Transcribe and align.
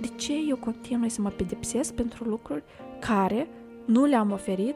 de 0.00 0.08
ce 0.16 0.32
eu 0.48 0.56
continui 0.56 1.08
să 1.08 1.20
mă 1.20 1.28
pedepsesc 1.28 1.94
pentru 1.94 2.24
lucruri 2.24 2.62
care 3.00 3.48
nu 3.84 4.04
le-am 4.04 4.30
oferit, 4.30 4.74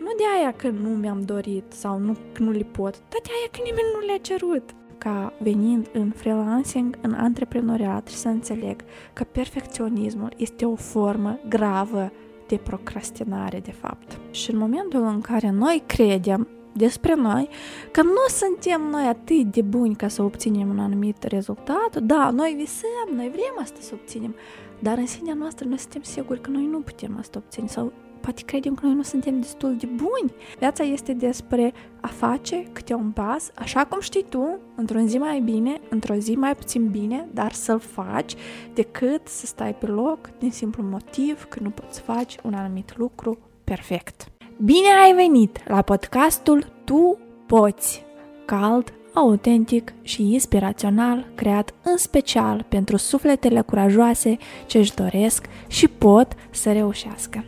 nu 0.00 0.10
de 0.16 0.22
aia 0.38 0.52
că 0.52 0.68
nu 0.68 0.88
mi-am 0.88 1.22
dorit 1.22 1.64
sau 1.68 1.98
nu, 1.98 2.16
că 2.32 2.42
nu 2.42 2.50
le 2.50 2.66
pot, 2.70 2.92
dar 2.92 3.20
de 3.22 3.30
aia 3.38 3.48
că 3.50 3.60
nimeni 3.64 3.86
nu 4.00 4.06
le-a 4.06 4.18
cerut 4.18 4.74
ca 4.98 5.32
venind 5.38 5.88
în 5.92 6.10
freelancing, 6.10 6.98
în 7.00 7.12
antreprenoriat 7.12 8.08
și 8.08 8.14
să 8.14 8.28
înțeleg 8.28 8.80
că 9.12 9.24
perfecționismul 9.24 10.32
este 10.36 10.64
o 10.64 10.74
formă 10.74 11.38
gravă 11.48 12.12
de 12.48 12.56
procrastinare, 12.56 13.60
de 13.60 13.72
fapt. 13.72 14.18
Și 14.30 14.50
în 14.50 14.58
momentul 14.58 15.02
în 15.02 15.20
care 15.20 15.50
noi 15.50 15.82
credem 15.86 16.48
despre 16.72 17.14
noi, 17.14 17.48
că 17.90 18.02
nu 18.02 18.24
suntem 18.28 18.82
noi 18.90 19.04
atât 19.04 19.44
de 19.44 19.62
buni 19.62 19.94
ca 19.94 20.08
să 20.08 20.22
obținem 20.22 20.68
un 20.68 20.78
anumit 20.78 21.22
rezultat, 21.22 21.96
da, 22.02 22.30
noi 22.30 22.54
visăm, 22.58 23.16
noi 23.16 23.28
vrem 23.28 23.54
asta 23.62 23.78
să 23.80 23.90
obținem, 23.94 24.34
dar 24.80 24.98
în 24.98 25.06
sinea 25.06 25.34
noastră 25.34 25.68
noi 25.68 25.78
suntem 25.78 26.02
siguri 26.02 26.40
că 26.40 26.50
noi 26.50 26.66
nu 26.66 26.80
putem 26.80 27.16
asta 27.18 27.38
obține 27.38 27.66
sau 27.66 27.92
poate 28.20 28.42
credem 28.42 28.74
că 28.74 28.86
noi 28.86 28.94
nu 28.94 29.02
suntem 29.02 29.40
destul 29.40 29.76
de 29.76 29.86
buni. 29.86 30.34
Viața 30.58 30.84
este 30.84 31.12
despre 31.12 31.72
a 32.00 32.06
face 32.06 32.66
câte 32.72 32.94
un 32.94 33.10
pas, 33.10 33.50
așa 33.54 33.84
cum 33.84 34.00
știi 34.00 34.24
tu, 34.28 34.58
într-o 34.76 34.98
zi 34.98 35.18
mai 35.18 35.40
bine, 35.40 35.80
într-o 35.88 36.14
zi 36.14 36.34
mai 36.34 36.54
puțin 36.54 36.88
bine, 36.88 37.28
dar 37.32 37.52
să-l 37.52 37.78
faci, 37.78 38.34
decât 38.74 39.28
să 39.28 39.46
stai 39.46 39.74
pe 39.74 39.86
loc 39.86 40.38
din 40.38 40.50
simplu 40.50 40.82
motiv 40.82 41.44
că 41.44 41.58
nu 41.62 41.70
poți 41.70 42.00
face 42.00 42.38
un 42.42 42.54
anumit 42.54 42.96
lucru 42.96 43.38
perfect. 43.64 44.28
Bine 44.64 44.88
ai 45.04 45.12
venit 45.14 45.68
la 45.68 45.82
podcastul 45.82 46.72
Tu 46.84 47.18
Poți! 47.46 48.04
Cald, 48.44 48.92
autentic 49.14 49.92
și 50.02 50.32
inspirațional, 50.32 51.26
creat 51.34 51.74
în 51.82 51.96
special 51.96 52.64
pentru 52.68 52.96
sufletele 52.96 53.60
curajoase 53.60 54.36
ce 54.66 54.78
își 54.78 54.94
doresc 54.94 55.46
și 55.66 55.88
pot 55.88 56.32
să 56.50 56.72
reușească. 56.72 57.44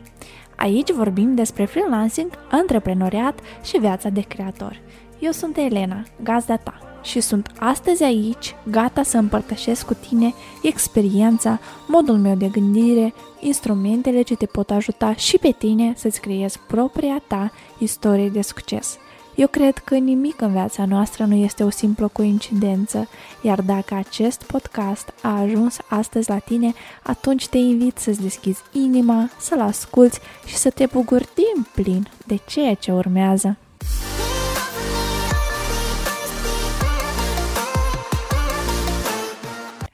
Aici 0.55 0.91
vorbim 0.91 1.35
despre 1.35 1.65
freelancing, 1.65 2.31
antreprenoriat 2.51 3.39
și 3.63 3.77
viața 3.77 4.09
de 4.09 4.21
creator. 4.21 4.81
Eu 5.19 5.31
sunt 5.31 5.57
Elena, 5.57 6.03
gazda 6.23 6.55
ta, 6.55 6.99
și 7.03 7.19
sunt 7.19 7.51
astăzi 7.59 8.03
aici, 8.03 8.55
gata 8.71 9.03
să 9.03 9.17
împărtășesc 9.17 9.85
cu 9.85 9.93
tine 9.93 10.33
experiența, 10.61 11.59
modul 11.87 12.17
meu 12.17 12.35
de 12.35 12.47
gândire, 12.47 13.13
instrumentele 13.39 14.21
ce 14.21 14.35
te 14.35 14.45
pot 14.45 14.69
ajuta 14.69 15.15
și 15.15 15.37
pe 15.37 15.55
tine 15.57 15.93
să-ți 15.95 16.21
creezi 16.21 16.59
propria 16.67 17.21
ta 17.27 17.51
istorie 17.79 18.29
de 18.29 18.41
succes– 18.41 18.97
eu 19.37 19.47
cred 19.47 19.77
că 19.77 19.95
nimic 19.95 20.41
în 20.41 20.51
viața 20.51 20.85
noastră 20.85 21.25
nu 21.25 21.35
este 21.35 21.63
o 21.63 21.69
simplă 21.69 22.07
coincidență, 22.07 23.07
iar 23.41 23.61
dacă 23.61 23.93
acest 23.93 24.43
podcast 24.43 25.13
a 25.21 25.39
ajuns 25.39 25.77
astăzi 25.89 26.29
la 26.29 26.37
tine, 26.37 26.73
atunci 27.03 27.47
te 27.47 27.57
invit 27.57 27.97
să-ți 27.97 28.21
deschizi 28.21 28.61
inima, 28.71 29.29
să-l 29.39 29.59
asculți 29.59 30.19
și 30.45 30.55
să 30.55 30.69
te 30.69 30.85
bucuri 30.85 31.29
din 31.33 31.67
plin 31.73 32.07
de 32.25 32.39
ceea 32.47 32.73
ce 32.73 32.91
urmează. 32.91 33.57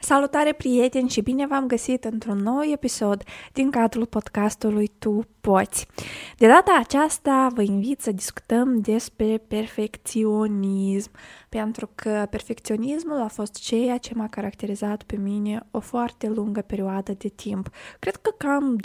Salutare 0.05 0.53
prieteni 0.53 1.09
și 1.09 1.21
bine 1.21 1.47
v-am 1.47 1.67
găsit 1.67 2.03
într-un 2.03 2.37
nou 2.37 2.61
episod 2.73 3.23
din 3.53 3.71
cadrul 3.71 4.05
podcastului 4.05 4.91
Tu 4.99 5.27
Poți. 5.41 5.87
De 6.37 6.47
data 6.47 6.77
aceasta 6.79 7.47
vă 7.55 7.61
invit 7.61 8.01
să 8.01 8.11
discutăm 8.11 8.81
despre 8.81 9.37
perfecționism, 9.47 11.11
pentru 11.49 11.89
că 11.95 12.27
perfecționismul 12.29 13.21
a 13.21 13.27
fost 13.27 13.53
ceea 13.53 13.97
ce 13.97 14.13
m-a 14.15 14.27
caracterizat 14.27 15.03
pe 15.03 15.15
mine 15.15 15.67
o 15.71 15.79
foarte 15.79 16.27
lungă 16.27 16.61
perioadă 16.61 17.13
de 17.17 17.27
timp. 17.27 17.69
Cred 17.99 18.15
că 18.15 18.29
cam 18.37 18.77
24-26 18.77 18.81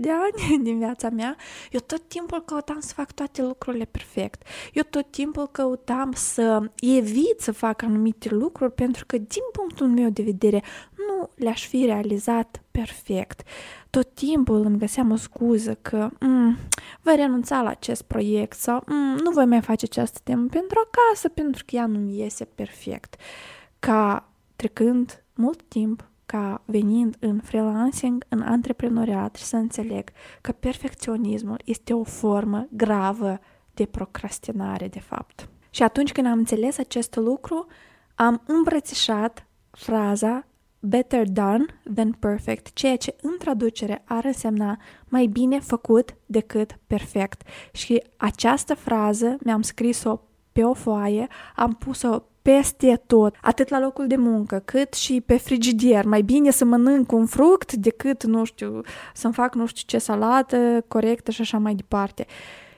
de 0.00 0.10
ani 0.10 0.62
din 0.64 0.78
viața 0.78 1.08
mea, 1.08 1.36
eu 1.70 1.80
tot 1.80 2.08
timpul 2.08 2.42
căutam 2.44 2.80
să 2.80 2.92
fac 2.94 3.12
toate 3.12 3.42
lucrurile 3.42 3.84
perfect. 3.84 4.42
Eu 4.72 4.82
tot 4.90 5.10
timpul 5.10 5.46
căutam 5.46 6.12
să 6.12 6.70
evit 6.80 7.40
să 7.40 7.52
fac 7.52 7.82
anumite 7.82 8.34
lucruri 8.34 8.72
pentru 8.72 9.06
că, 9.06 9.18
din 9.18 9.45
punctul 9.52 9.88
meu 9.88 10.10
de 10.10 10.22
vedere, 10.22 10.62
nu 11.08 11.30
le-aș 11.34 11.66
fi 11.66 11.84
realizat 11.84 12.62
perfect. 12.70 13.42
Tot 13.90 14.14
timpul 14.14 14.64
îmi 14.64 14.78
găseam 14.78 15.10
o 15.10 15.16
scuză 15.16 15.74
că 15.82 16.08
mm, 16.20 16.56
voi 17.00 17.16
renunța 17.16 17.62
la 17.62 17.68
acest 17.68 18.02
proiect 18.02 18.58
sau 18.58 18.82
mm, 18.86 19.16
nu 19.22 19.30
voi 19.30 19.44
mai 19.44 19.60
face 19.60 19.84
această 19.84 20.18
temă 20.22 20.46
pentru 20.50 20.78
acasă 20.86 21.28
pentru 21.28 21.64
că 21.66 21.76
ea 21.76 21.86
nu 21.86 22.10
iese 22.10 22.44
perfect. 22.44 23.16
Ca 23.78 24.28
trecând 24.56 25.24
mult 25.34 25.62
timp, 25.62 26.10
ca 26.26 26.62
venind 26.64 27.16
în 27.20 27.40
freelancing, 27.40 28.24
în 28.28 28.40
antreprenoriat 28.40 29.36
și 29.36 29.44
să 29.44 29.56
înțeleg 29.56 30.10
că 30.40 30.52
perfecționismul 30.52 31.60
este 31.64 31.92
o 31.92 32.04
formă 32.04 32.66
gravă 32.70 33.40
de 33.74 33.84
procrastinare, 33.86 34.88
de 34.88 35.00
fapt. 35.00 35.48
Și 35.70 35.82
atunci 35.82 36.12
când 36.12 36.26
am 36.26 36.38
înțeles 36.38 36.78
acest 36.78 37.14
lucru, 37.14 37.66
am 38.16 38.42
îmbrățișat 38.46 39.46
fraza 39.70 40.46
better 40.78 41.28
done 41.28 41.64
than 41.94 42.12
perfect, 42.12 42.72
ceea 42.72 42.96
ce 42.96 43.16
în 43.22 43.36
traducere 43.38 44.02
ar 44.04 44.24
însemna 44.24 44.78
mai 45.08 45.26
bine 45.26 45.60
făcut 45.60 46.14
decât 46.26 46.78
perfect. 46.86 47.42
Și 47.72 48.02
această 48.16 48.74
frază 48.74 49.36
mi-am 49.40 49.62
scris-o 49.62 50.20
pe 50.52 50.64
o 50.64 50.74
foaie, 50.74 51.28
am 51.54 51.72
pus-o 51.74 52.22
peste 52.42 53.02
tot, 53.06 53.34
atât 53.42 53.68
la 53.68 53.80
locul 53.80 54.06
de 54.06 54.16
muncă, 54.16 54.62
cât 54.64 54.92
și 54.92 55.20
pe 55.20 55.36
frigidier. 55.36 56.04
Mai 56.04 56.22
bine 56.22 56.50
să 56.50 56.64
mănânc 56.64 57.12
un 57.12 57.26
fruct 57.26 57.72
decât, 57.72 58.24
nu 58.24 58.44
știu, 58.44 58.80
să-mi 59.14 59.34
fac 59.34 59.54
nu 59.54 59.66
știu 59.66 59.82
ce 59.86 59.98
salată 59.98 60.84
corectă 60.88 61.30
și 61.30 61.40
așa 61.40 61.58
mai 61.58 61.74
departe. 61.74 62.26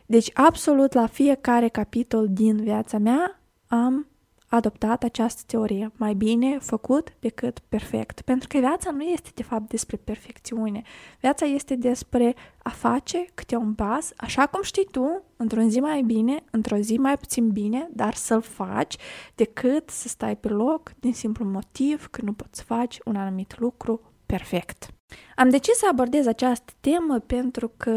Deci, 0.07 0.31
absolut 0.35 0.93
la 0.93 1.07
fiecare 1.07 1.69
capitol 1.69 2.27
din 2.31 2.57
viața 2.57 2.99
mea 2.99 3.41
am 3.67 4.07
adoptat 4.49 5.03
această 5.03 5.43
teorie. 5.47 5.93
Mai 5.97 6.15
bine 6.15 6.59
făcut 6.59 7.13
decât 7.21 7.59
perfect. 7.59 8.21
Pentru 8.21 8.49
că 8.49 8.59
viața 8.59 8.91
nu 8.91 9.03
este 9.03 9.31
de 9.35 9.43
fapt 9.43 9.69
despre 9.69 9.97
perfecțiune. 9.97 10.83
Viața 11.21 11.47
este 11.47 11.75
despre 11.75 12.35
a 12.63 12.71
face 12.71 13.25
câte 13.35 13.57
un 13.57 13.75
pas, 13.75 14.13
așa 14.17 14.47
cum 14.47 14.63
știi 14.63 14.89
tu, 14.91 15.23
într-o 15.37 15.61
zi 15.61 15.81
mai 15.81 16.03
bine, 16.03 16.45
într-o 16.51 16.77
zi 16.77 16.97
mai 16.97 17.17
puțin 17.17 17.49
bine, 17.51 17.89
dar 17.93 18.15
să-l 18.15 18.43
faci 18.43 18.97
decât 19.35 19.91
să 19.91 20.09
stai 20.09 20.37
pe 20.37 20.49
loc 20.49 20.93
din 21.01 21.13
simplu 21.13 21.45
motiv 21.45 22.07
că 22.07 22.21
nu 22.25 22.33
poți 22.33 22.63
face 22.63 23.01
un 23.05 23.17
anumit 23.17 23.59
lucru 23.59 24.01
perfect. 24.27 24.98
Am 25.37 25.49
decis 25.49 25.75
să 25.77 25.87
abordez 25.91 26.27
această 26.27 26.73
temă 26.81 27.19
pentru 27.27 27.73
că 27.77 27.91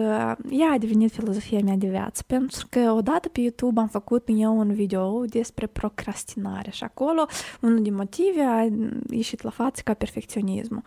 ea 0.49 0.71
a 0.71 0.77
devenit 0.77 1.11
filozofia 1.11 1.59
mea 1.63 1.75
de 1.75 1.87
viață, 1.87 2.23
pentru 2.27 2.67
că 2.69 2.79
odată 2.91 3.29
pe 3.29 3.39
YouTube 3.39 3.79
am 3.79 3.87
făcut 3.87 4.23
eu 4.25 4.57
un 4.57 4.73
video 4.73 5.25
despre 5.25 5.67
procrastinare 5.67 6.71
și 6.71 6.83
acolo 6.83 7.25
unul 7.61 7.81
din 7.81 7.95
motive 7.95 8.41
a 8.41 8.67
ieșit 9.09 9.41
la 9.41 9.49
față 9.49 9.81
ca 9.83 9.93
perfecționismul. 9.93 10.81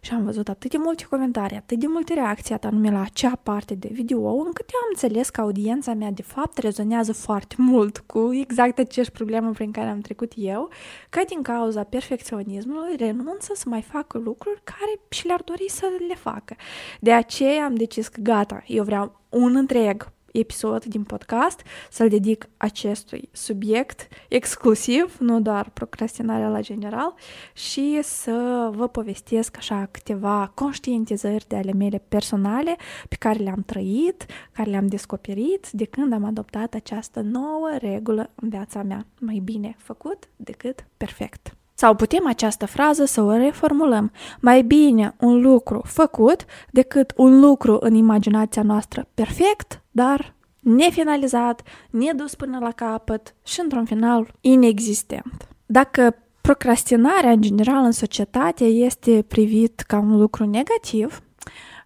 Și 0.00 0.12
am 0.12 0.24
văzut 0.24 0.48
atât 0.48 0.70
de 0.70 0.76
multe 0.80 1.04
comentarii, 1.10 1.56
atât 1.56 1.78
de 1.78 1.86
multe 1.86 2.14
reacții, 2.14 2.56
anume 2.60 2.90
la 2.90 3.00
acea 3.00 3.40
parte 3.42 3.74
de 3.74 3.88
video, 3.92 4.30
încât 4.30 4.68
eu 4.72 4.80
am 4.82 4.88
înțeles 4.90 5.28
că 5.28 5.40
audiența 5.40 5.94
mea 5.94 6.10
de 6.10 6.22
fapt 6.22 6.58
rezonează 6.58 7.12
foarte 7.12 7.54
mult 7.58 7.98
cu 7.98 8.32
exact 8.32 8.78
aceeași 8.78 9.10
problemă 9.10 9.50
prin 9.50 9.70
care 9.70 9.88
am 9.88 10.00
trecut 10.00 10.32
eu, 10.36 10.68
că 11.10 11.20
din 11.28 11.42
cauza 11.42 11.82
perfecționismului 11.82 12.96
renunță 12.96 13.52
să 13.54 13.64
mai 13.68 13.82
facă 13.82 14.18
lucruri 14.18 14.60
care 14.64 15.00
și 15.08 15.26
le-ar 15.26 15.42
dori 15.44 15.63
să 15.68 15.86
le 16.08 16.14
facă. 16.14 16.56
De 17.00 17.12
aceea 17.12 17.64
am 17.64 17.74
decis 17.74 18.08
că 18.08 18.20
gata, 18.20 18.62
eu 18.66 18.84
vreau 18.84 19.20
un 19.28 19.56
întreg 19.56 20.12
episod 20.38 20.84
din 20.84 21.02
podcast 21.02 21.62
să-l 21.90 22.08
dedic 22.08 22.48
acestui 22.56 23.28
subiect 23.32 24.08
exclusiv, 24.28 25.16
nu 25.18 25.40
doar 25.40 25.70
procrastinarea 25.70 26.48
la 26.48 26.60
general, 26.60 27.14
și 27.52 28.00
să 28.02 28.70
vă 28.72 28.88
povestesc 28.88 29.56
așa 29.56 29.88
câteva 29.90 30.52
conștientizări 30.54 31.44
de 31.48 31.56
ale 31.56 31.72
mele 31.72 32.02
personale 32.08 32.76
pe 33.08 33.16
care 33.18 33.38
le-am 33.38 33.62
trăit, 33.66 34.26
care 34.52 34.70
le-am 34.70 34.86
descoperit 34.86 35.70
de 35.70 35.84
când 35.84 36.12
am 36.12 36.24
adoptat 36.24 36.74
această 36.74 37.20
nouă 37.20 37.70
regulă 37.78 38.30
în 38.34 38.48
viața 38.48 38.82
mea. 38.82 39.06
Mai 39.20 39.40
bine 39.44 39.74
făcut 39.78 40.28
decât 40.36 40.86
perfect. 40.96 41.56
Sau 41.74 41.94
putem 41.94 42.26
această 42.26 42.66
frază 42.66 43.04
să 43.04 43.22
o 43.22 43.36
reformulăm. 43.36 44.12
Mai 44.40 44.62
bine 44.62 45.14
un 45.20 45.40
lucru 45.40 45.82
făcut 45.84 46.44
decât 46.70 47.12
un 47.16 47.40
lucru 47.40 47.76
în 47.80 47.94
imaginația 47.94 48.62
noastră 48.62 49.08
perfect, 49.14 49.82
dar 49.90 50.34
nefinalizat, 50.60 51.62
nedus 51.90 52.34
până 52.34 52.58
la 52.58 52.70
capăt 52.70 53.34
și, 53.44 53.60
într-un 53.60 53.84
final, 53.84 54.34
inexistent. 54.40 55.48
Dacă 55.66 56.16
procrastinarea, 56.40 57.30
în 57.30 57.40
general, 57.40 57.84
în 57.84 57.92
societate 57.92 58.64
este 58.64 59.24
privit 59.28 59.80
ca 59.80 59.98
un 59.98 60.16
lucru 60.16 60.44
negativ, 60.44 61.22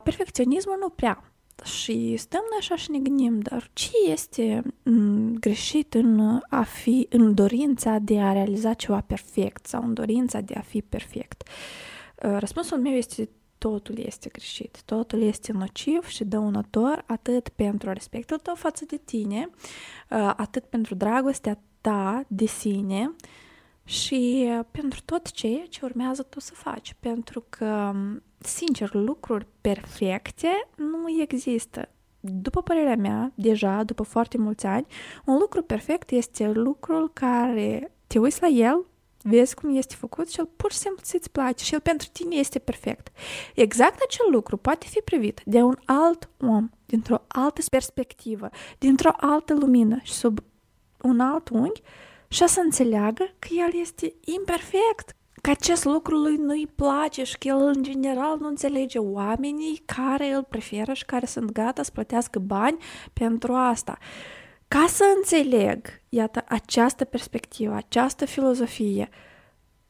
perfecționismul 0.03 0.77
nu 0.81 0.89
prea 0.89 1.28
și 1.65 2.17
stăm 2.17 2.43
așa 2.59 2.77
și 2.77 2.91
ne 2.91 2.99
gândim, 2.99 3.41
dar 3.41 3.71
ce 3.73 3.91
este 4.11 4.63
mm, 4.83 5.35
greșit 5.35 5.95
în 5.95 6.41
a 6.49 6.63
fi, 6.63 7.07
în 7.11 7.35
dorința 7.35 7.99
de 7.99 8.21
a 8.21 8.33
realiza 8.33 8.75
ceva 8.75 9.01
perfect 9.01 9.67
sau 9.67 9.83
în 9.83 9.95
dorința 9.95 10.41
de 10.41 10.55
a 10.55 10.61
fi 10.61 10.83
perfect? 10.83 11.49
Răspunsul 12.17 12.79
meu 12.79 12.93
este 12.93 13.29
totul 13.59 13.99
este 13.99 14.29
greșit, 14.29 14.83
totul 14.85 15.21
este 15.21 15.53
nociv 15.53 16.07
și 16.07 16.25
dăunător 16.25 17.05
atât 17.07 17.49
pentru 17.49 17.93
respectul 17.93 18.39
tău 18.39 18.55
față 18.55 18.85
de 18.85 18.97
tine, 19.05 19.51
atât 20.37 20.65
pentru 20.65 20.95
dragostea 20.95 21.61
ta 21.81 22.25
de 22.29 22.47
sine 22.47 23.15
și 23.85 24.49
pentru 24.71 25.01
tot 25.05 25.31
ceea 25.31 25.65
ce 25.69 25.81
urmează 25.85 26.23
tu 26.23 26.41
să 26.41 26.53
faci. 26.55 26.95
Pentru 27.01 27.45
că, 27.49 27.95
sincer, 28.39 28.95
lucruri 28.95 29.47
perfecte 29.61 30.69
nu 30.77 31.21
există. 31.21 31.89
După 32.21 32.63
părerea 32.63 32.97
mea, 32.97 33.33
deja, 33.35 33.83
după 33.83 34.03
foarte 34.03 34.39
mulți 34.39 34.67
ani, 34.67 34.87
un 35.25 35.37
lucru 35.39 35.63
perfect 35.63 36.11
este 36.11 36.49
lucrul 36.49 37.11
care 37.13 37.93
te 38.07 38.19
uiți 38.19 38.43
la 38.43 38.47
el, 38.47 38.87
vezi 39.23 39.55
cum 39.55 39.77
este 39.77 39.95
făcut 39.95 40.31
și 40.31 40.39
el 40.39 40.49
pur 40.57 40.73
și 40.73 40.79
simplu 40.79 41.03
ți-ți 41.03 41.31
place 41.31 41.65
și 41.65 41.75
el 41.75 41.81
pentru 41.81 42.09
tine 42.13 42.37
este 42.37 42.59
perfect. 42.59 43.09
Exact 43.55 44.01
acel 44.03 44.27
lucru 44.31 44.57
poate 44.57 44.87
fi 44.87 45.01
privit 45.01 45.41
de 45.45 45.63
un 45.63 45.77
alt 45.85 46.29
om, 46.41 46.71
dintr-o 46.87 47.25
altă 47.29 47.61
perspectivă, 47.71 48.49
dintr-o 48.79 49.13
altă 49.17 49.55
lumină 49.55 49.99
și 50.03 50.13
sub 50.13 50.39
un 51.03 51.21
alt 51.21 51.49
unghi 51.49 51.83
și 52.29 52.47
să 52.47 52.61
înțeleagă 52.61 53.25
că 53.39 53.49
el 53.51 53.81
este 53.81 54.15
imperfect, 54.25 55.17
că 55.49 55.55
acest 55.61 55.85
lucru 55.85 56.17
lui 56.17 56.37
nu-i 56.37 56.67
place 56.75 57.25
și 57.25 57.39
că 57.39 57.49
el 57.49 57.57
în 57.57 57.83
general 57.83 58.39
nu 58.41 58.47
înțelege 58.49 58.99
oamenii 58.99 59.83
care 59.85 60.33
îl 60.33 60.43
preferă 60.43 60.93
și 60.93 61.05
care 61.05 61.27
sunt 61.27 61.53
gata 61.53 61.83
să 61.83 61.91
plătească 61.91 62.39
bani 62.39 62.79
pentru 63.13 63.53
asta. 63.53 63.99
Ca 64.69 64.85
să 64.89 65.05
înțeleg, 65.17 65.87
iată, 66.09 66.45
această 66.49 67.05
perspectivă, 67.05 67.75
această 67.75 68.25
filozofie, 68.25 69.09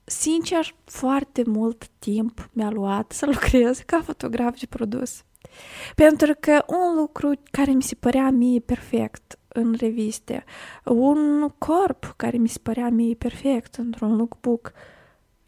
sincer, 0.04 0.74
foarte 0.84 1.42
mult 1.46 1.86
timp 1.98 2.48
mi-a 2.52 2.70
luat 2.70 3.12
să 3.12 3.26
lucrez 3.26 3.78
ca 3.78 4.00
fotograf 4.02 4.58
de 4.58 4.66
produs. 4.68 5.22
Pentru 5.94 6.34
că 6.40 6.64
un 6.66 6.94
lucru 6.96 7.32
care 7.50 7.70
mi 7.70 7.82
se 7.82 7.94
părea 7.94 8.30
mie 8.30 8.60
perfect 8.60 9.38
în 9.48 9.74
reviste, 9.78 10.44
un 10.84 11.48
corp 11.58 12.14
care 12.16 12.36
mi 12.36 12.48
se 12.48 12.58
părea 12.62 12.88
mie 12.88 13.14
perfect 13.14 13.74
într-un 13.74 14.16
lookbook, 14.16 14.72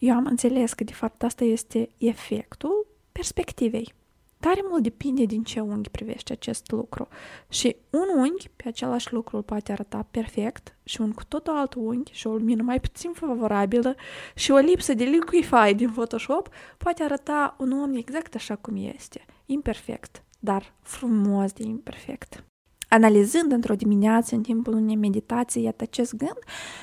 eu 0.01 0.15
am 0.15 0.27
înțeles 0.27 0.73
că 0.73 0.85
de 0.85 0.93
fapt 0.93 1.23
asta 1.23 1.45
este 1.45 1.89
efectul 1.99 2.87
perspectivei. 3.13 3.93
Tare 4.39 4.61
mult 4.69 4.83
depinde 4.83 5.25
din 5.25 5.43
ce 5.43 5.61
unghi 5.61 5.91
privești 5.91 6.33
acest 6.33 6.71
lucru. 6.71 7.09
Și 7.49 7.77
un 7.91 8.07
unghi 8.17 8.49
pe 8.57 8.69
același 8.69 9.13
lucru 9.13 9.37
îl 9.37 9.43
poate 9.43 9.73
arăta 9.73 10.07
perfect 10.11 10.77
și 10.85 11.01
un 11.01 11.13
cu 11.13 11.25
totul 11.25 11.57
alt 11.57 11.75
unghi 11.75 12.13
și 12.13 12.27
o 12.27 12.33
lumină 12.33 12.63
mai 12.63 12.81
puțin 12.81 13.13
favorabilă 13.13 13.95
și 14.35 14.51
o 14.51 14.57
lipsă 14.57 14.95
de 14.95 15.05
liquify 15.05 15.75
din 15.75 15.91
Photoshop 15.91 16.49
poate 16.79 17.03
arăta 17.03 17.57
un 17.59 17.73
om 17.73 17.95
exact 17.95 18.35
așa 18.35 18.57
cum 18.57 18.77
este. 18.77 19.25
Imperfect, 19.47 20.23
dar 20.39 20.75
frumos 20.83 21.53
de 21.53 21.63
imperfect. 21.63 22.45
Analizând 22.89 23.53
într-o 23.53 23.75
dimineață 23.75 24.35
în 24.35 24.43
timpul 24.43 24.73
unei 24.75 24.97
meditații 24.97 25.63
iată 25.63 25.83
acest 25.83 26.15
gând, 26.15 26.39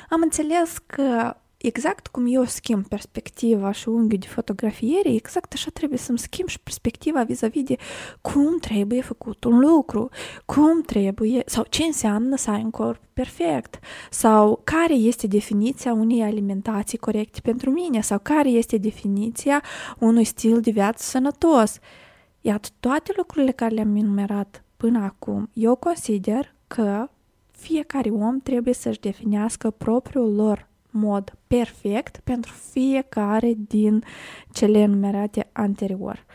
am 0.09 0.21
înțeles 0.21 0.77
că 0.77 1.35
exact 1.57 2.07
cum 2.07 2.25
eu 2.27 2.45
schimb 2.45 2.88
perspectiva 2.88 3.71
și 3.71 3.89
unghiul 3.89 4.19
de 4.19 4.27
fotografiere, 4.27 5.09
exact 5.09 5.54
așa 5.54 5.69
trebuie 5.74 6.00
să-mi 6.00 6.18
schimb 6.18 6.48
și 6.48 6.59
perspectiva 6.59 7.24
vis-a-vis 7.24 7.63
de 7.63 7.75
cum 8.21 8.57
trebuie 8.57 9.01
făcut 9.01 9.44
un 9.44 9.59
lucru, 9.59 10.09
cum 10.45 10.81
trebuie, 10.81 11.44
sau 11.45 11.65
ce 11.69 11.83
înseamnă 11.83 12.36
să 12.36 12.50
ai 12.50 12.62
un 12.63 12.69
corp 12.69 13.01
perfect, 13.13 13.80
sau 14.09 14.62
care 14.63 14.94
este 14.94 15.27
definiția 15.27 15.94
unei 15.94 16.21
alimentații 16.21 16.98
corecte 16.98 17.39
pentru 17.44 17.71
mine, 17.71 18.01
sau 18.01 18.19
care 18.19 18.50
este 18.50 18.77
definiția 18.77 19.63
unui 20.00 20.24
stil 20.24 20.62
de 20.62 20.71
viață 20.71 21.04
sănătos. 21.04 21.80
Iată, 22.42 22.68
toate 22.80 23.13
lucrurile 23.15 23.51
care 23.51 23.74
le-am 23.74 23.95
enumerat 23.95 24.63
până 24.77 25.04
acum, 25.04 25.50
eu 25.54 25.75
consider 25.75 26.56
că 26.68 27.09
fiecare 27.51 28.09
om 28.09 28.39
trebuie 28.39 28.74
să-și 28.74 29.00
definească 29.00 29.69
propriul 29.69 30.36
lor 30.36 30.68
mod 30.99 31.38
perfect 31.47 32.19
pentru 32.23 32.53
fiecare 32.71 33.53
din 33.57 34.03
cele 34.51 34.79
enumerate 34.79 35.49
anterior. 35.51 36.25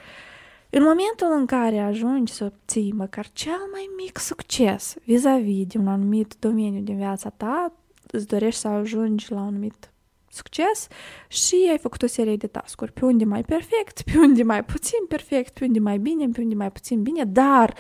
În 0.71 0.83
momentul 0.83 1.39
în 1.39 1.47
care 1.47 1.79
ajungi 1.79 2.33
să 2.33 2.45
obții 2.45 2.93
măcar 2.93 3.29
cel 3.33 3.69
mai 3.73 3.89
mic 3.97 4.19
succes 4.19 4.95
vis-a-vis 5.05 5.67
de 5.67 5.79
un 5.79 5.89
anumit 5.89 6.35
domeniu 6.39 6.81
din 6.81 6.97
viața 6.97 7.31
ta, 7.31 7.73
îți 8.11 8.27
dorești 8.27 8.61
să 8.61 8.69
ajungi 8.69 9.33
la 9.33 9.41
un 9.41 9.47
anumit 9.47 9.93
succes 10.29 10.87
și 11.29 11.67
ai 11.71 11.79
făcut 11.79 12.03
o 12.03 12.07
serie 12.07 12.37
de 12.37 12.47
tascuri, 12.47 12.93
pe 12.93 13.05
unde 13.05 13.25
mai 13.25 13.43
perfect, 13.43 14.03
pe 14.03 14.19
unde 14.19 14.43
mai 14.43 14.65
puțin 14.65 15.07
perfect, 15.09 15.59
pe 15.59 15.65
unde 15.65 15.79
mai 15.79 15.99
bine, 15.99 16.29
pe 16.29 16.41
unde 16.41 16.55
mai 16.55 16.73
puțin 16.73 17.03
bine, 17.03 17.25
dar 17.25 17.75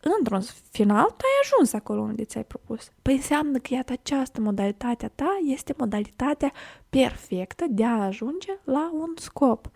într-un 0.00 0.42
final, 0.70 1.04
tu 1.04 1.24
ai 1.24 1.40
ajuns 1.42 1.72
acolo 1.72 2.00
unde 2.00 2.24
ți-ai 2.24 2.44
propus. 2.44 2.90
Păi 3.02 3.14
înseamnă 3.14 3.58
că, 3.58 3.74
iată, 3.74 3.92
această 3.92 4.40
modalitate 4.40 5.04
a 5.04 5.08
ta 5.08 5.38
este 5.44 5.74
modalitatea 5.76 6.52
perfectă 6.90 7.64
de 7.68 7.84
a 7.84 8.04
ajunge 8.04 8.58
la 8.64 8.90
un 8.92 9.12
scop. 9.16 9.70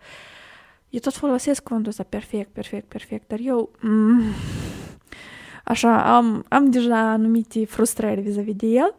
Eu 0.89 0.99
tot 0.99 1.13
folosesc 1.13 1.63
cuvântul 1.63 1.89
ăsta 1.89 2.03
perfect, 2.03 2.49
perfect, 2.51 2.87
perfect, 2.87 3.27
dar 3.27 3.39
eu 3.41 3.71
mm, 3.81 4.21
așa 5.63 6.15
am, 6.15 6.45
am 6.49 6.69
deja 6.69 6.97
anumite 6.97 7.65
frustrări 7.65 8.21
vis-a-vis 8.21 8.55
de 8.55 8.67
el, 8.67 8.95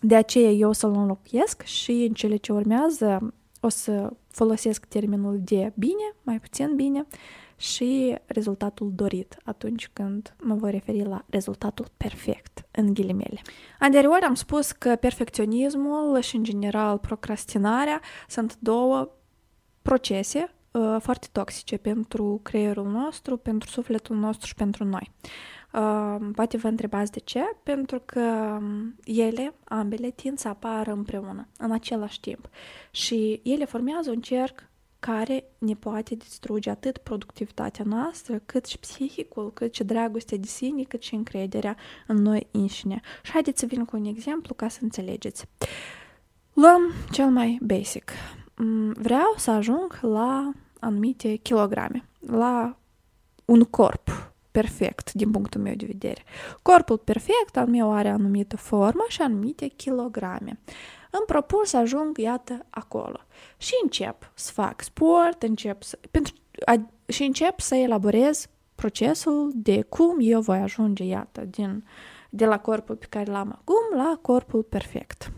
de 0.00 0.16
aceea 0.16 0.50
eu 0.50 0.68
o 0.68 0.72
să-l 0.72 0.94
înlocuiesc 0.94 1.62
și 1.62 1.90
în 1.90 2.14
cele 2.14 2.36
ce 2.36 2.52
urmează 2.52 3.34
o 3.60 3.68
să 3.68 4.12
folosesc 4.30 4.86
termenul 4.86 5.40
de 5.44 5.72
bine, 5.76 6.14
mai 6.22 6.40
puțin 6.40 6.76
bine, 6.76 7.06
și 7.60 8.16
rezultatul 8.26 8.92
dorit 8.94 9.36
atunci 9.44 9.88
când 9.92 10.34
mă 10.42 10.54
voi 10.54 10.70
referi 10.70 11.04
la 11.04 11.24
rezultatul 11.28 11.86
perfect, 11.96 12.66
în 12.70 12.94
ghilimele. 12.94 13.40
Anterior 13.78 14.18
am 14.22 14.34
spus 14.34 14.72
că 14.72 14.96
perfecționismul 15.00 16.20
și, 16.20 16.36
în 16.36 16.44
general, 16.44 16.98
procrastinarea 16.98 18.00
sunt 18.28 18.56
două 18.58 19.08
procese 19.82 20.54
uh, 20.70 20.96
foarte 20.98 21.26
toxice 21.32 21.76
pentru 21.76 22.40
creierul 22.42 22.86
nostru, 22.86 23.36
pentru 23.36 23.68
sufletul 23.68 24.16
nostru 24.16 24.46
și 24.46 24.54
pentru 24.54 24.84
noi. 24.84 25.10
Uh, 25.72 26.16
poate 26.34 26.56
vă 26.56 26.68
întrebați 26.68 27.12
de 27.12 27.18
ce? 27.18 27.42
Pentru 27.62 28.02
că 28.04 28.58
ele, 29.04 29.54
ambele, 29.64 30.10
tind 30.10 30.38
să 30.38 30.48
apară 30.48 30.92
împreună, 30.92 31.48
în 31.58 31.70
același 31.72 32.20
timp. 32.20 32.48
Și 32.90 33.40
ele 33.44 33.64
formează 33.64 34.10
un 34.10 34.20
cerc 34.20 34.69
care 35.00 35.44
ne 35.58 35.74
poate 35.74 36.14
distruge 36.14 36.70
atât 36.70 36.98
productivitatea 36.98 37.84
noastră, 37.88 38.40
cât 38.46 38.66
și 38.66 38.78
psihicul, 38.78 39.52
cât 39.52 39.74
și 39.74 39.84
dragostea 39.84 40.38
de 40.38 40.46
sine, 40.46 40.82
cât 40.82 41.02
și 41.02 41.14
încrederea 41.14 41.76
în 42.06 42.16
noi 42.16 42.46
înșine. 42.50 43.00
Și 43.22 43.32
haideți 43.32 43.60
să 43.60 43.66
vin 43.66 43.84
cu 43.84 43.96
un 43.96 44.04
exemplu 44.04 44.54
ca 44.54 44.68
să 44.68 44.78
înțelegeți. 44.82 45.44
Luăm 46.52 46.82
cel 47.10 47.28
mai 47.28 47.58
basic. 47.62 48.12
Mm, 48.56 48.92
vreau 48.92 49.34
să 49.36 49.50
ajung 49.50 49.98
la 50.00 50.52
anumite 50.80 51.34
kilograme, 51.34 52.08
la 52.26 52.78
un 53.44 53.62
corp 53.64 54.32
perfect 54.50 55.12
din 55.12 55.30
punctul 55.30 55.60
meu 55.60 55.74
de 55.74 55.86
vedere. 55.86 56.22
Corpul 56.62 56.98
perfect 56.98 57.56
al 57.56 57.66
meu 57.66 57.92
are 57.92 58.08
anumită 58.08 58.56
formă 58.56 59.04
și 59.08 59.22
anumite 59.22 59.66
kilograme 59.66 60.58
îmi 61.10 61.26
propun 61.26 61.64
să 61.64 61.76
ajung, 61.76 62.18
iată, 62.18 62.66
acolo. 62.70 63.20
Și 63.56 63.72
încep 63.82 64.30
să 64.34 64.52
fac 64.52 64.82
sport, 64.82 65.42
încep 65.42 65.82
să, 65.82 65.98
pentru, 66.10 66.34
a, 66.64 66.90
și 67.06 67.22
încep 67.22 67.60
să 67.60 67.74
elaborez 67.74 68.46
procesul 68.74 69.50
de 69.54 69.82
cum 69.82 70.16
eu 70.20 70.40
voi 70.40 70.58
ajunge, 70.58 71.04
iată, 71.04 71.40
din, 71.40 71.84
de 72.30 72.44
la 72.44 72.58
corpul 72.58 72.96
pe 72.96 73.06
care 73.08 73.30
l-am 73.30 73.58
acum 73.60 73.96
la 73.96 74.18
corpul 74.22 74.62
perfect. 74.62 75.32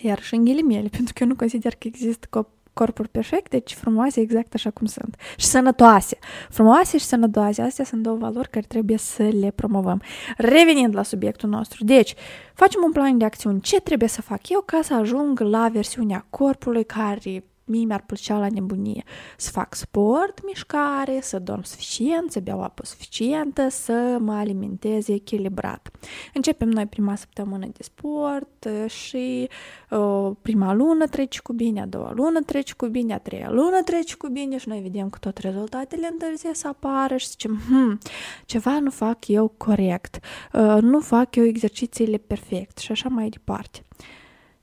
Iar 0.00 0.22
și 0.22 0.34
în 0.34 0.44
ghilimele, 0.44 0.88
pentru 0.96 1.12
că 1.14 1.22
eu 1.22 1.28
nu 1.28 1.36
consider 1.36 1.74
că 1.74 1.86
există 1.86 2.26
corpuri 2.74 3.08
perfecte, 3.08 3.58
ci 3.58 3.74
frumoase 3.74 4.20
exact 4.20 4.54
așa 4.54 4.70
cum 4.70 4.86
sunt. 4.86 5.16
Și 5.36 5.46
sănătoase. 5.46 6.18
Frumoase 6.50 6.98
și 6.98 7.04
sănătoase. 7.04 7.62
Astea 7.62 7.84
sunt 7.84 8.02
două 8.02 8.16
valori 8.16 8.50
care 8.50 8.66
trebuie 8.68 8.98
să 8.98 9.22
le 9.22 9.50
promovăm. 9.50 10.02
Revenind 10.36 10.94
la 10.94 11.02
subiectul 11.02 11.48
nostru. 11.48 11.84
Deci, 11.84 12.14
facem 12.54 12.80
un 12.84 12.92
plan 12.92 13.18
de 13.18 13.24
acțiuni. 13.24 13.60
Ce 13.60 13.80
trebuie 13.80 14.08
să 14.08 14.22
fac 14.22 14.48
eu 14.48 14.60
ca 14.60 14.80
să 14.82 14.94
ajung 14.94 15.40
la 15.40 15.68
versiunea 15.68 16.26
corpului 16.30 16.84
care 16.84 17.44
mie 17.64 17.84
mi-ar 17.84 18.02
plăcea 18.06 18.38
la 18.38 18.46
nebunie 18.48 19.04
să 19.36 19.50
fac 19.50 19.74
sport, 19.74 20.44
mișcare, 20.44 21.18
să 21.20 21.38
dorm 21.38 21.62
suficient, 21.62 22.32
să 22.32 22.40
beau 22.40 22.62
apă 22.62 22.84
suficientă, 22.86 23.68
să 23.68 24.16
mă 24.20 24.32
alimentez 24.32 25.08
echilibrat. 25.08 25.90
Începem 26.34 26.68
noi 26.68 26.86
prima 26.86 27.14
săptămână 27.14 27.66
de 27.66 27.82
sport 27.82 28.68
și 28.86 29.48
uh, 29.90 30.30
prima 30.42 30.72
lună 30.72 31.06
trece 31.06 31.40
cu 31.42 31.52
bine, 31.52 31.80
a 31.80 31.86
doua 31.86 32.12
lună 32.14 32.40
trece 32.40 32.74
cu 32.76 32.86
bine, 32.86 33.14
a 33.14 33.18
treia 33.18 33.50
lună 33.50 33.82
trece 33.82 34.14
cu 34.16 34.28
bine 34.28 34.56
și 34.56 34.68
noi 34.68 34.80
vedem 34.80 35.10
că 35.10 35.18
tot 35.18 35.38
rezultatele 35.38 36.08
întârzie 36.12 36.54
să 36.54 36.68
apară 36.68 37.16
și 37.16 37.28
zicem, 37.28 37.60
hm, 37.68 37.98
ceva 38.44 38.78
nu 38.78 38.90
fac 38.90 39.28
eu 39.28 39.48
corect, 39.56 40.18
uh, 40.52 40.78
nu 40.80 41.00
fac 41.00 41.36
eu 41.36 41.44
exercițiile 41.44 42.16
perfect 42.16 42.78
și 42.78 42.92
așa 42.92 43.08
mai 43.08 43.28
departe. 43.28 43.84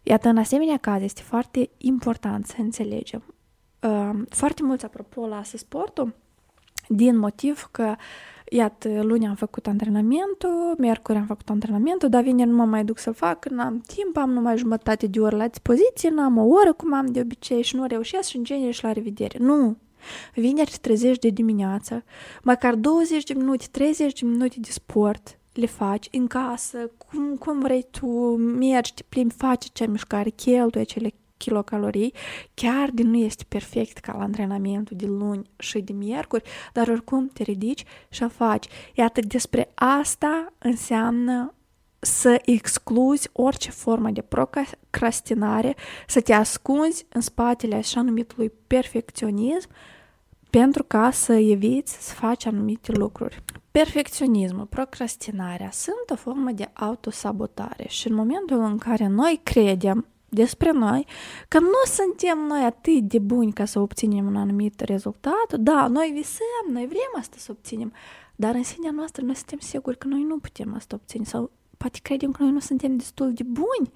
Iată, 0.04 0.30
în 0.30 0.38
asemenea 0.38 0.78
caz 0.78 1.02
este 1.02 1.22
foarte 1.22 1.70
important 1.78 2.46
să 2.46 2.56
înțelegem 2.58 3.24
uh, 3.82 4.10
foarte 4.30 4.64
mulți, 4.64 4.86
apropo, 4.86 5.28
lasă 5.28 5.58
sportul 5.58 6.14
din 6.88 7.18
motiv 7.18 7.68
că 7.72 7.96
Iată, 8.54 9.02
luni 9.02 9.28
am 9.28 9.36
făcut 9.36 9.68
antrenamentul, 9.68 10.76
miercuri 10.78 11.18
am 11.18 11.26
făcut 11.26 11.50
antrenamentul, 11.50 12.10
dar 12.10 12.24
vineri 12.24 12.50
nu 12.50 12.56
mă 12.56 12.66
mai 12.66 12.86
duc 12.86 12.98
să-l 12.98 13.14
fac, 13.14 13.50
n-am 13.50 13.84
timp, 13.88 14.18
am 14.18 14.32
numai 14.32 14.58
jumătate 14.58 15.08
de 15.08 15.20
oră 15.20 15.36
la 15.36 15.48
dispoziție, 15.48 16.10
n-am 16.10 16.38
o 16.38 16.44
oră 16.44 16.74
cum 16.74 16.94
am 16.94 17.06
de 17.06 17.20
obicei 17.20 17.62
și 17.62 17.76
nu 17.76 17.86
reușesc 17.86 18.30
și 18.30 18.38
în 18.38 18.44
genere 18.44 18.72
și 18.72 18.84
la 18.84 18.92
revedere. 18.92 19.38
Nu! 19.40 19.78
Vineri 20.36 20.70
te 20.72 20.78
trezești 20.82 21.22
de 21.22 21.30
dimineață, 21.30 22.04
măcar 22.44 22.76
20 22.76 23.24
de 23.24 23.34
minute, 23.34 23.66
30 23.72 24.20
de 24.20 24.28
minute 24.28 24.56
de 24.60 24.72
sport, 24.72 25.40
le 25.54 25.66
faci 25.66 26.08
în 26.12 26.28
casă, 26.28 26.92
cum, 26.98 27.36
cum 27.36 27.60
vrei 27.60 27.86
tu, 27.92 28.08
mergi, 28.36 28.94
te 28.94 29.04
plimbi, 29.10 29.34
faci 29.34 29.66
acea 29.66 29.92
mișcare, 29.92 30.30
cheltui 30.30 30.82
acele 30.82 31.14
kilocalorii, 31.38 32.14
chiar 32.54 32.90
din 32.90 33.10
nu 33.10 33.18
este 33.18 33.44
perfect 33.48 33.98
ca 33.98 34.14
la 34.18 34.24
antrenamentul 34.24 34.98
de 34.98 35.06
luni 35.06 35.50
și 35.58 35.80
de 35.80 35.94
miercuri, 35.94 36.50
dar 36.74 36.88
oricum 36.88 37.28
te 37.28 37.44
ridici 37.44 37.84
și 38.10 38.24
o 38.24 38.28
faci. 38.28 38.68
Iată, 38.94 39.22
despre 39.22 39.72
asta 39.76 40.54
înseamnă 40.58 41.54
să 42.00 42.42
excluzi 42.46 43.30
orice 43.32 43.72
formă 43.72 44.10
de 44.10 44.22
procrastinare, 44.22 45.76
să 46.08 46.22
te 46.22 46.34
ascunzi 46.34 47.06
în 47.10 47.22
spatele 47.22 47.76
așa 47.76 48.02
numitului 48.02 48.52
perfecționism 48.68 49.70
pentru 50.52 50.84
ca 50.84 51.12
să 51.12 51.34
eviți 51.34 52.08
să 52.08 52.14
faci 52.14 52.46
anumite 52.46 52.92
lucruri. 52.92 53.44
Perfecționismul, 53.72 54.66
procrastinarea 54.66 55.72
sunt 55.72 56.10
o 56.10 56.16
formă 56.16 56.52
de 56.52 56.70
autosabotare 56.74 57.86
și 57.88 58.08
în 58.08 58.16
momentul 58.16 58.60
în 58.60 58.78
care 58.78 59.08
noi 59.08 59.40
credem 59.44 60.06
despre 60.30 60.72
noi, 60.72 61.06
că 61.48 61.60
nu 61.60 61.82
suntem 61.86 62.38
noi 62.48 62.64
atât 62.64 63.02
de 63.02 63.20
buni 63.20 63.54
ca 63.54 63.66
să 63.66 63.80
obținem 63.80 64.26
un 64.26 64.36
anumit 64.36 64.80
rezultat. 64.80 65.56
Da, 65.60 65.88
noi 65.88 66.12
visăm, 66.14 66.74
noi 66.74 66.86
vrem 66.86 67.12
asta 67.20 67.36
să 67.40 67.52
obținem, 67.52 67.94
dar 68.36 68.56
în 68.56 68.64
sinea 68.64 68.92
noastră 68.92 69.24
noi 69.26 69.36
suntem 69.36 69.60
siguri 69.60 69.98
că 69.98 70.08
noi 70.08 70.24
nu 70.24 70.38
putem 70.38 70.74
asta 70.76 70.96
obține 70.96 71.24
sau 71.24 71.52
poate 71.78 72.00
credem 72.02 72.32
că 72.32 72.44
noi 72.44 72.52
nu 72.52 72.60
suntem 72.60 72.98
destul 72.98 73.34
de 73.34 73.44
buni 73.44 73.92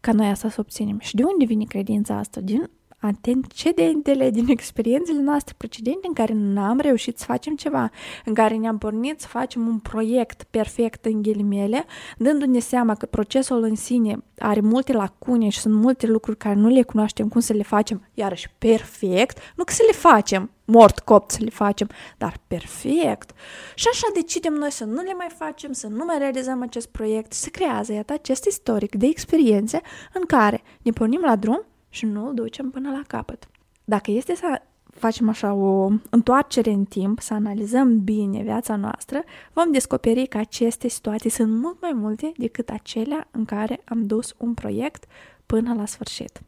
ca 0.00 0.12
noi 0.12 0.26
asta 0.26 0.48
să 0.48 0.60
obținem. 0.60 0.98
Și 0.98 1.14
de 1.14 1.22
unde 1.22 1.44
vine 1.44 1.64
credința 1.64 2.18
asta? 2.18 2.40
Din 2.40 2.70
antecedentele, 3.06 4.30
din 4.30 4.48
experiențele 4.48 5.20
noastre 5.20 5.54
precedente 5.56 6.06
în 6.06 6.12
care 6.12 6.32
n-am 6.36 6.78
reușit 6.78 7.18
să 7.18 7.24
facem 7.24 7.54
ceva, 7.56 7.90
în 8.24 8.34
care 8.34 8.56
ne-am 8.56 8.78
pornit 8.78 9.20
să 9.20 9.26
facem 9.26 9.66
un 9.66 9.78
proiect 9.78 10.42
perfect 10.42 11.04
în 11.04 11.22
ghilimele, 11.22 11.84
dându-ne 12.18 12.58
seama 12.58 12.94
că 12.94 13.06
procesul 13.06 13.62
în 13.62 13.74
sine 13.74 14.24
are 14.38 14.60
multe 14.60 14.92
lacune 14.92 15.48
și 15.48 15.58
sunt 15.58 15.74
multe 15.74 16.06
lucruri 16.06 16.36
care 16.36 16.54
nu 16.54 16.68
le 16.68 16.82
cunoaștem 16.82 17.28
cum 17.28 17.40
să 17.40 17.52
le 17.52 17.62
facem, 17.62 18.08
iarăși 18.14 18.50
perfect, 18.58 19.38
nu 19.56 19.64
că 19.64 19.72
să 19.72 19.82
le 19.86 19.92
facem, 19.92 20.50
mort 20.64 20.98
copt 20.98 21.30
să 21.30 21.38
le 21.40 21.50
facem, 21.50 21.88
dar 22.18 22.40
perfect. 22.46 23.30
Și 23.74 23.88
așa 23.90 24.06
decidem 24.14 24.52
noi 24.52 24.70
să 24.70 24.84
nu 24.84 25.02
le 25.02 25.14
mai 25.16 25.28
facem, 25.38 25.72
să 25.72 25.86
nu 25.86 26.04
mai 26.04 26.18
realizăm 26.18 26.62
acest 26.62 26.88
proiect, 26.88 27.32
se 27.32 27.50
creează, 27.50 27.92
iată, 27.92 28.12
acest 28.12 28.44
istoric 28.44 28.94
de 28.94 29.06
experiențe 29.06 29.80
în 30.12 30.22
care 30.26 30.62
ne 30.82 30.90
pornim 30.90 31.20
la 31.20 31.36
drum 31.36 31.64
și 31.96 32.06
nu 32.06 32.26
îl 32.26 32.34
ducem 32.34 32.70
până 32.70 32.90
la 32.90 33.02
capăt. 33.06 33.48
Dacă 33.84 34.10
este 34.10 34.34
să 34.34 34.62
facem 34.90 35.28
așa 35.28 35.52
o 35.52 35.90
întoarcere 36.10 36.70
în 36.70 36.84
timp, 36.84 37.20
să 37.20 37.34
analizăm 37.34 38.04
bine 38.04 38.42
viața 38.42 38.76
noastră, 38.76 39.22
vom 39.52 39.70
descoperi 39.70 40.26
că 40.26 40.38
aceste 40.38 40.88
situații 40.88 41.30
sunt 41.30 41.52
mult 41.52 41.80
mai 41.80 41.92
multe 41.92 42.32
decât 42.36 42.68
acelea 42.68 43.28
în 43.30 43.44
care 43.44 43.80
am 43.84 44.06
dus 44.06 44.34
un 44.36 44.54
proiect 44.54 45.04
până 45.46 45.74
la 45.74 45.86
sfârșit. 45.86 46.40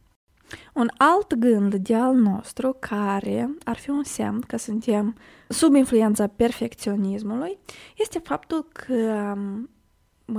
Un 0.74 0.88
alt 0.96 1.34
gând 1.34 1.74
de 1.74 1.94
al 1.94 2.14
nostru 2.14 2.76
care 2.80 3.50
ar 3.64 3.76
fi 3.76 3.90
un 3.90 4.04
semn 4.04 4.40
că 4.40 4.56
suntem 4.56 5.16
sub 5.48 5.74
influența 5.74 6.26
perfecționismului 6.26 7.58
este 7.96 8.18
faptul 8.18 8.68
că, 8.72 9.34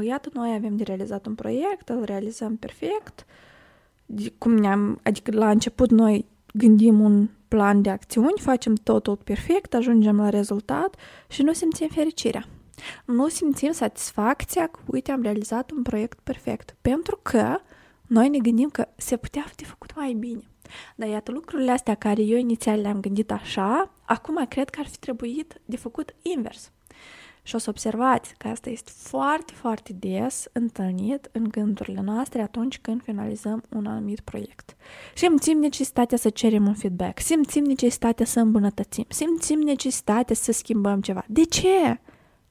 iată, 0.01 0.29
noi 0.33 0.53
avem 0.53 0.75
de 0.75 0.83
realizat 0.83 1.25
un 1.25 1.35
proiect, 1.35 1.89
îl 1.89 2.03
realizăm 2.03 2.55
perfect, 2.55 3.25
cum 4.37 4.55
ne-am, 4.55 4.99
adică 5.03 5.31
la 5.31 5.49
început 5.49 5.89
noi 5.91 6.25
gândim 6.53 6.99
un 6.99 7.27
plan 7.47 7.81
de 7.81 7.89
acțiuni, 7.89 8.39
facem 8.39 8.75
totul 8.75 9.15
perfect, 9.15 9.73
ajungem 9.73 10.17
la 10.17 10.29
rezultat 10.29 10.95
și 11.27 11.41
nu 11.41 11.53
simțim 11.53 11.87
fericirea. 11.87 12.45
Nu 13.05 13.27
simțim 13.27 13.71
satisfacția 13.71 14.67
că, 14.67 14.79
uite, 14.85 15.11
am 15.11 15.21
realizat 15.21 15.71
un 15.71 15.81
proiect 15.81 16.19
perfect, 16.19 16.75
pentru 16.81 17.19
că 17.21 17.57
noi 18.07 18.29
ne 18.29 18.37
gândim 18.37 18.69
că 18.69 18.87
se 18.95 19.17
putea 19.17 19.45
fi 19.55 19.63
făcut 19.65 19.95
mai 19.95 20.13
bine. 20.13 20.41
Dar 20.95 21.09
iată, 21.09 21.31
lucrurile 21.31 21.71
astea 21.71 21.95
care 21.95 22.21
eu 22.21 22.37
inițial 22.37 22.81
le-am 22.81 22.99
gândit 22.99 23.31
așa, 23.31 23.91
acum 24.05 24.45
cred 24.49 24.69
că 24.69 24.79
ar 24.79 24.87
fi 24.87 24.97
trebuit 24.99 25.61
de 25.65 25.77
făcut 25.77 26.15
invers. 26.21 26.71
Și 27.49 27.55
o 27.55 27.57
să 27.57 27.69
observați 27.69 28.33
că 28.37 28.47
asta 28.47 28.69
este 28.69 28.91
foarte, 28.95 29.53
foarte 29.53 29.93
des 29.93 30.45
întâlnit 30.51 31.29
în 31.31 31.43
gândurile 31.43 32.01
noastre 32.01 32.41
atunci 32.41 32.79
când 32.79 33.03
finalizăm 33.03 33.63
un 33.69 33.85
anumit 33.85 34.19
proiect. 34.19 34.75
Simțim 35.15 35.57
necesitatea 35.57 36.17
să 36.17 36.29
cerem 36.29 36.67
un 36.67 36.73
feedback, 36.73 37.19
simțim 37.19 37.63
necesitatea 37.63 38.25
să 38.25 38.39
îmbunătățim, 38.39 39.05
simțim 39.07 39.59
necesitatea 39.59 40.35
să 40.35 40.51
schimbăm 40.51 41.01
ceva. 41.01 41.23
De 41.27 41.43
ce? 41.43 41.99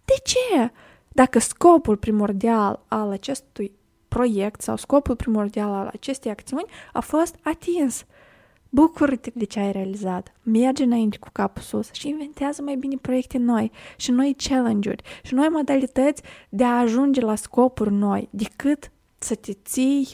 De 0.05 0.15
ce? 0.25 0.73
Dacă 1.09 1.39
scopul 1.39 1.97
primordial 1.97 2.85
al 2.89 3.11
acestui 3.11 3.73
proiect 4.09 4.61
sau 4.61 4.77
scopul 4.77 5.17
primordial 5.17 5.71
al 5.71 5.91
acestei 5.93 6.31
acțiuni 6.31 6.71
a 6.93 7.01
fost 7.01 7.35
atins, 7.43 8.05
Bucură-te 8.69 9.31
de 9.35 9.45
ce 9.45 9.61
ai 9.61 9.73
realizat, 9.73 10.33
merge 10.43 10.83
înainte 10.83 11.19
cu 11.19 11.29
capul 11.33 11.63
sus 11.63 11.93
și 11.93 12.09
inventează 12.09 12.63
mai 12.63 12.77
bine 12.77 12.97
proiecte 13.01 13.39
noi 13.39 13.71
și 13.97 14.11
noi 14.11 14.37
challenge-uri 14.49 15.03
și 15.23 15.35
noi 15.35 15.49
modalități 15.51 16.23
de 16.49 16.65
a 16.65 16.79
ajunge 16.79 17.21
la 17.21 17.35
scopuri 17.35 17.93
noi, 17.93 18.29
decât 18.31 18.91
să 19.19 19.35
te 19.35 19.53
ții 19.53 20.09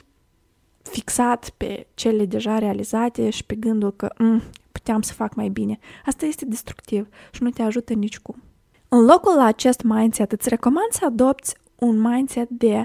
fixat 0.83 1.51
pe 1.57 1.87
cele 1.95 2.25
deja 2.25 2.59
realizate 2.59 3.31
și 3.31 3.45
pe 3.45 3.55
gândul 3.55 3.93
că 3.93 4.13
mm, 4.19 4.43
puteam 4.73 5.03
să 5.03 5.13
fac 5.13 5.35
mai 5.35 5.49
bine. 5.49 5.79
Asta 6.07 6.27
este 6.27 6.45
destructiv 6.45 7.09
și 7.33 7.43
nu 7.43 7.51
te 7.51 7.63
ajută 7.63 7.93
nicicum. 7.93 8.43
În 8.89 9.05
locul 9.05 9.37
la 9.37 9.45
acest 9.45 9.83
mindset, 9.83 10.33
îți 10.33 10.49
recomand 10.49 10.91
să 10.91 11.05
adopți 11.05 11.57
un 11.79 12.01
mindset 12.01 12.49
de 12.49 12.85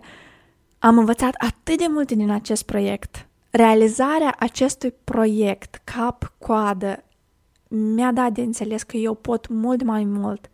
am 0.80 0.98
învățat 0.98 1.34
atât 1.38 1.78
de 1.78 1.86
multe 1.90 2.16
din 2.16 2.30
acest 2.30 2.64
proiect, 2.64 3.29
realizarea 3.50 4.36
acestui 4.40 4.94
proiect 5.04 5.82
cap-coadă 5.84 7.04
mi-a 7.72 8.12
dat 8.12 8.32
de 8.32 8.42
înțeles 8.42 8.84
că 8.84 8.98
eu 8.98 9.14
pot 9.14 9.48
mult 9.48 9.84
mai 9.84 10.04
mult. 10.04 10.50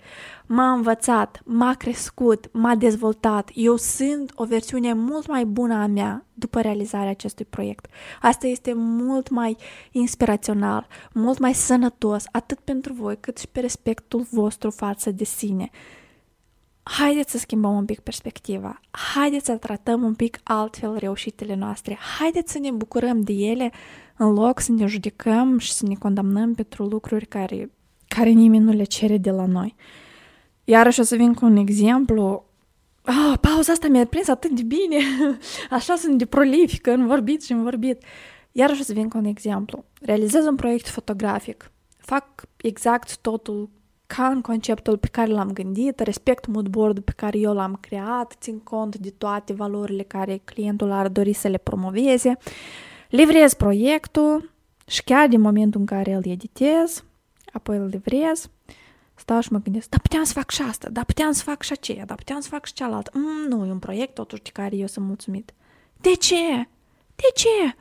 M-a 0.46 0.72
învățat, 0.72 1.42
m-a 1.46 1.74
crescut, 1.74 2.50
m-a 2.52 2.76
dezvoltat. 2.76 3.50
Eu 3.54 3.76
sunt 3.76 4.32
o 4.36 4.46
versiune 4.46 4.94
mult 4.94 5.28
mai 5.28 5.46
bună 5.46 5.74
a 5.74 5.86
mea 5.86 6.26
după 6.34 6.62
realizarea 6.62 7.10
acestui 7.10 7.46
proiect. 7.46 7.86
Asta 8.22 8.48
este 8.48 8.74
mult 8.76 9.30
mai 9.30 9.58
inspirațional, 9.92 10.88
mult 11.14 11.40
mai 11.40 11.54
sănătos, 11.54 12.24
atât 12.32 12.60
pentru 12.60 12.94
voi 12.94 13.18
cât 13.20 13.38
și 13.38 13.48
pe 13.48 13.60
respectul 13.60 14.28
vostru 14.32 14.70
față 14.70 15.12
de 15.12 15.24
sine 15.24 15.70
haideți 16.92 17.32
să 17.32 17.38
schimbăm 17.38 17.76
un 17.76 17.86
pic 17.86 18.00
perspectiva, 18.00 18.80
haideți 19.14 19.46
să 19.46 19.56
tratăm 19.56 20.04
un 20.04 20.14
pic 20.14 20.40
altfel 20.44 20.96
reușitele 20.98 21.56
noastre, 21.56 21.98
haideți 22.20 22.52
să 22.52 22.60
ne 22.60 22.72
bucurăm 22.72 23.22
de 23.22 23.34
ele 23.34 23.72
în 24.18 24.34
loc 24.34 24.60
să 24.60 24.72
ne 24.72 24.86
judecăm 24.86 25.58
și 25.58 25.72
să 25.72 25.86
ne 25.86 25.94
condamnăm 25.94 26.54
pentru 26.54 26.84
lucruri 26.84 27.26
care, 27.26 27.72
care 28.08 28.30
nimeni 28.30 28.64
nu 28.64 28.72
le 28.72 28.84
cere 28.84 29.18
de 29.18 29.32
la 29.32 29.46
noi. 29.46 29.76
Iarăși 30.64 31.00
o 31.00 31.04
să 31.04 31.16
vin 31.16 31.34
cu 31.34 31.46
un 31.46 31.56
exemplu. 31.56 32.46
Ah, 33.04 33.34
pauza 33.42 33.72
asta 33.72 33.88
mi-a 33.88 34.06
prins 34.06 34.28
atât 34.28 34.52
de 34.52 34.64
bine. 34.64 34.98
Așa 35.70 35.96
sunt 35.96 36.18
de 36.18 36.26
prolifică 36.26 36.92
în 36.92 37.08
vorbit 37.08 37.44
și 37.44 37.52
în 37.52 37.64
vorbit. 37.64 38.04
Iarăși 38.52 38.82
o 38.82 38.84
să 38.84 38.94
vin 38.94 39.10
cu 39.10 39.18
un 39.18 39.26
exemplu. 39.26 39.86
Realizez 40.02 40.46
un 40.46 40.56
proiect 40.56 40.88
fotografic. 40.88 41.72
Fac 41.98 42.44
exact 42.58 43.18
totul 43.18 43.70
ca 44.08 44.28
în 44.28 44.42
conceptul 44.42 44.98
pe 44.98 45.08
care 45.08 45.32
l-am 45.32 45.52
gândit, 45.52 46.00
respect 46.00 46.46
moodboard 46.46 47.00
pe 47.00 47.12
care 47.16 47.38
eu 47.38 47.54
l-am 47.54 47.78
creat, 47.82 48.36
țin 48.40 48.60
cont 48.60 48.96
de 48.96 49.10
toate 49.10 49.54
valorile 49.54 50.04
care 50.04 50.42
clientul 50.44 50.92
ar 50.92 51.08
dori 51.08 51.34
să 51.34 51.48
le 51.48 51.58
promoveze, 51.58 52.38
livrez 53.10 53.54
proiectul 53.54 54.52
și 54.88 55.04
chiar 55.04 55.28
din 55.28 55.42
momentul 55.42 55.80
în 55.80 55.86
care 55.86 56.14
îl 56.14 56.26
editez, 56.26 57.04
apoi 57.54 57.78
îl 57.78 57.86
livrez, 57.86 58.50
stau 59.16 59.40
și 59.40 59.52
mă 59.52 59.60
gândesc, 59.60 59.90
da, 59.90 59.98
puteam 60.02 60.24
să 60.24 60.34
fac 60.34 60.50
și 60.50 60.62
asta, 60.62 60.90
da, 60.90 61.04
puteam 61.04 61.32
să 61.32 61.44
fac 61.44 61.62
și 61.62 61.72
aceea, 61.72 62.06
da, 62.06 62.16
puteam 62.16 62.40
să 62.40 62.50
fac 62.50 62.66
și 62.66 62.74
cealaltă. 62.74 63.12
Mm, 63.14 63.48
nu, 63.48 63.66
e 63.66 63.72
un 63.72 63.80
proiect 63.80 64.14
totuși 64.14 64.42
de 64.42 64.50
care 64.54 64.76
eu 64.76 64.88
sunt 64.88 65.06
mulțumit. 65.06 65.54
De 66.02 66.14
ce? 66.14 66.68
De 67.16 67.28
ce? 67.36 67.76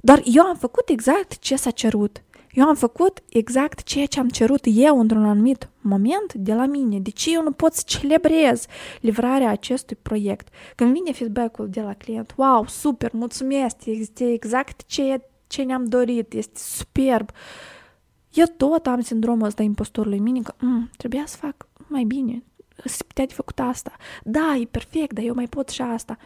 Dar 0.00 0.22
eu 0.24 0.44
am 0.44 0.56
făcut 0.56 0.88
exact 0.88 1.38
ce 1.38 1.56
s-a 1.56 1.70
cerut. 1.70 2.22
Eu 2.54 2.68
am 2.68 2.74
făcut 2.74 3.22
exact 3.28 3.82
ceea 3.82 4.06
ce 4.06 4.20
am 4.20 4.28
cerut 4.28 4.60
eu 4.64 5.00
într-un 5.00 5.24
anumit 5.24 5.68
moment 5.80 6.34
de 6.34 6.54
la 6.54 6.66
mine. 6.66 7.00
De 7.00 7.10
ce 7.10 7.32
eu 7.32 7.42
nu 7.42 7.52
pot 7.52 7.72
să 7.72 7.82
celebrez 7.86 8.66
livrarea 9.00 9.50
acestui 9.50 9.96
proiect? 10.02 10.48
Când 10.74 10.92
vine 10.92 11.12
feedback-ul 11.12 11.68
de 11.68 11.80
la 11.80 11.94
client, 11.94 12.34
wow, 12.36 12.66
super, 12.66 13.12
mulțumesc, 13.12 13.76
este 13.84 14.32
exact 14.32 14.86
ce, 14.86 15.20
ce 15.46 15.62
ne-am 15.62 15.84
dorit, 15.84 16.32
este 16.32 16.58
superb. 16.58 17.30
Eu 18.32 18.44
tot 18.56 18.86
am 18.86 19.00
sindromul 19.00 19.46
ăsta 19.46 19.62
impostorului 19.62 20.18
mine 20.18 20.40
că 20.40 20.54
mm, 20.60 20.90
trebuia 20.96 21.22
să 21.26 21.36
fac 21.36 21.66
mai 21.88 22.04
bine, 22.04 22.42
să 22.84 23.04
putea 23.06 23.26
de 23.26 23.34
făcut 23.34 23.58
asta. 23.58 23.92
Da, 24.24 24.56
e 24.60 24.64
perfect, 24.64 25.12
dar 25.12 25.24
eu 25.24 25.34
mai 25.34 25.46
pot 25.46 25.68
și 25.68 25.82
asta. 25.82 26.16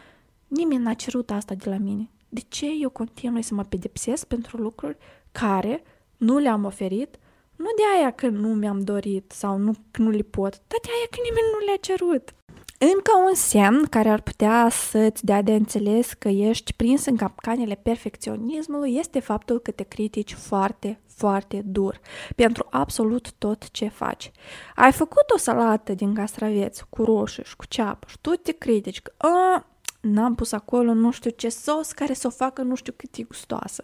Nimeni 0.47 0.83
n-a 0.83 0.93
cerut 0.93 1.31
asta 1.31 1.53
de 1.53 1.69
la 1.69 1.77
mine. 1.77 2.09
De 2.29 2.41
ce 2.47 2.65
eu 2.81 2.89
continui 2.89 3.41
să 3.41 3.53
mă 3.53 3.63
pedepsesc 3.63 4.27
pentru 4.27 4.57
lucruri 4.57 4.97
care 5.31 5.83
nu 6.19 6.37
le-am 6.37 6.65
oferit? 6.65 7.17
Nu 7.55 7.65
de 7.75 7.83
aia 7.97 8.11
că 8.11 8.27
nu 8.27 8.47
mi-am 8.47 8.79
dorit 8.79 9.31
sau 9.31 9.57
nu, 9.57 9.71
că 9.91 10.01
nu 10.01 10.09
le 10.09 10.21
pot, 10.21 10.51
dar 10.51 10.79
de 10.81 10.89
aia 10.95 11.07
că 11.09 11.17
nimeni 11.23 11.47
nu 11.53 11.65
le-a 11.65 11.77
cerut. 11.81 12.33
Încă 12.77 13.11
un 13.27 13.35
semn 13.35 13.85
care 13.85 14.09
ar 14.09 14.21
putea 14.21 14.69
să-ți 14.69 15.25
dea 15.25 15.41
de 15.41 15.53
înțeles 15.53 16.13
că 16.13 16.27
ești 16.27 16.73
prins 16.73 17.05
în 17.05 17.15
capcanele 17.15 17.75
perfecționismului 17.75 18.95
este 18.95 19.19
faptul 19.19 19.59
că 19.59 19.71
te 19.71 19.83
critici 19.83 20.33
foarte, 20.33 20.99
foarte 21.07 21.61
dur 21.65 21.99
pentru 22.35 22.67
absolut 22.69 23.31
tot 23.37 23.71
ce 23.71 23.87
faci. 23.87 24.31
Ai 24.75 24.91
făcut 24.91 25.29
o 25.35 25.37
salată 25.37 25.93
din 25.93 26.13
castraveți 26.13 26.83
cu 26.89 27.03
roșii 27.03 27.43
și 27.43 27.55
cu 27.55 27.65
ceapă 27.65 28.07
și 28.09 28.17
tu 28.21 28.29
te 28.29 28.51
critici 28.51 29.01
că 29.01 29.11
a, 29.17 29.65
n-am 30.01 30.35
pus 30.35 30.51
acolo 30.51 30.93
nu 30.93 31.11
știu 31.11 31.29
ce 31.29 31.49
sos 31.49 31.91
care 31.91 32.13
să 32.13 32.27
o 32.27 32.29
facă 32.29 32.61
nu 32.61 32.75
știu 32.75 32.93
cât 32.95 33.15
e 33.15 33.23
gustoasă. 33.23 33.83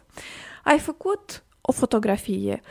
Ai 0.63 0.79
făcut 0.79 1.44
o 1.65 1.71
fotografie 1.71 2.61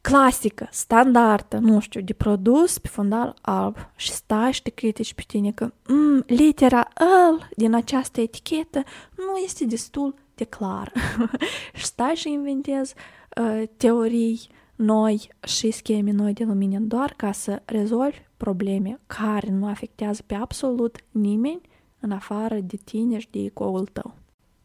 clasică, 0.00 0.68
standardă, 0.70 1.56
nu 1.56 1.80
știu, 1.80 2.00
de 2.00 2.12
produs 2.12 2.78
pe 2.78 2.88
fundal 2.88 3.34
alb 3.40 3.76
și 3.96 4.10
stași 4.10 4.52
și 4.52 4.62
te 4.62 4.70
critici 4.70 5.14
pe 5.14 5.22
tine 5.26 5.52
că 5.52 5.72
mm, 5.88 6.24
litera 6.26 6.88
L 7.30 7.42
din 7.56 7.74
această 7.74 8.20
etichetă 8.20 8.82
nu 9.16 9.36
este 9.44 9.64
destul 9.64 10.14
de 10.34 10.44
clar. 10.44 10.92
și 11.74 11.84
stai 11.84 12.14
și 12.14 12.32
inventezi 12.32 12.94
uh, 13.40 13.62
teorii 13.76 14.40
noi 14.76 15.28
și 15.46 15.70
scheme 15.70 16.10
noi 16.10 16.32
de 16.32 16.44
lumină 16.44 16.78
doar 16.78 17.14
ca 17.16 17.32
să 17.32 17.62
rezolvi 17.64 18.22
probleme 18.36 19.00
care 19.06 19.50
nu 19.50 19.66
afectează 19.66 20.22
pe 20.26 20.34
absolut 20.34 20.96
nimeni 21.10 21.60
în 22.00 22.10
afară 22.10 22.54
de 22.54 22.76
tine 22.84 23.18
și 23.18 23.28
de 23.30 23.38
ecoul 23.38 23.86
tău. 23.86 24.14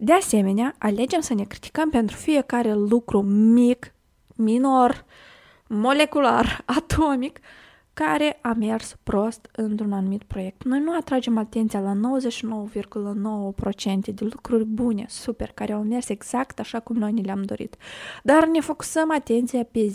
De 0.01 0.13
asemenea, 0.13 0.75
alegem 0.77 1.19
să 1.19 1.33
ne 1.33 1.43
criticăm 1.43 1.89
pentru 1.89 2.15
fiecare 2.15 2.73
lucru 2.73 3.21
mic, 3.21 3.93
minor, 4.35 5.05
molecular, 5.67 6.63
atomic, 6.77 7.39
care 7.93 8.39
a 8.41 8.53
mers 8.53 8.95
prost 9.03 9.49
într-un 9.51 9.93
anumit 9.93 10.23
proiect. 10.23 10.63
Noi 10.63 10.79
nu 10.79 10.95
atragem 10.95 11.37
atenția 11.37 11.79
la 11.79 11.93
99,9% 11.93 11.99
de 14.13 14.23
lucruri 14.23 14.65
bune, 14.65 15.05
super, 15.07 15.51
care 15.53 15.73
au 15.73 15.81
mers 15.81 16.09
exact 16.09 16.59
așa 16.59 16.79
cum 16.79 16.95
noi 16.95 17.11
ne 17.11 17.21
le-am 17.21 17.43
dorit. 17.43 17.75
Dar 18.23 18.47
ne 18.47 18.59
focusăm 18.59 19.11
atenția 19.11 19.63
pe 19.63 19.79
0,0001% 19.79 19.93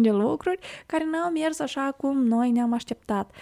de 0.00 0.10
lucruri 0.10 0.58
care 0.86 1.04
nu 1.04 1.18
au 1.18 1.30
mers 1.30 1.58
așa 1.58 1.94
cum 1.96 2.26
noi 2.26 2.50
ne-am 2.50 2.72
așteptat. 2.72 3.34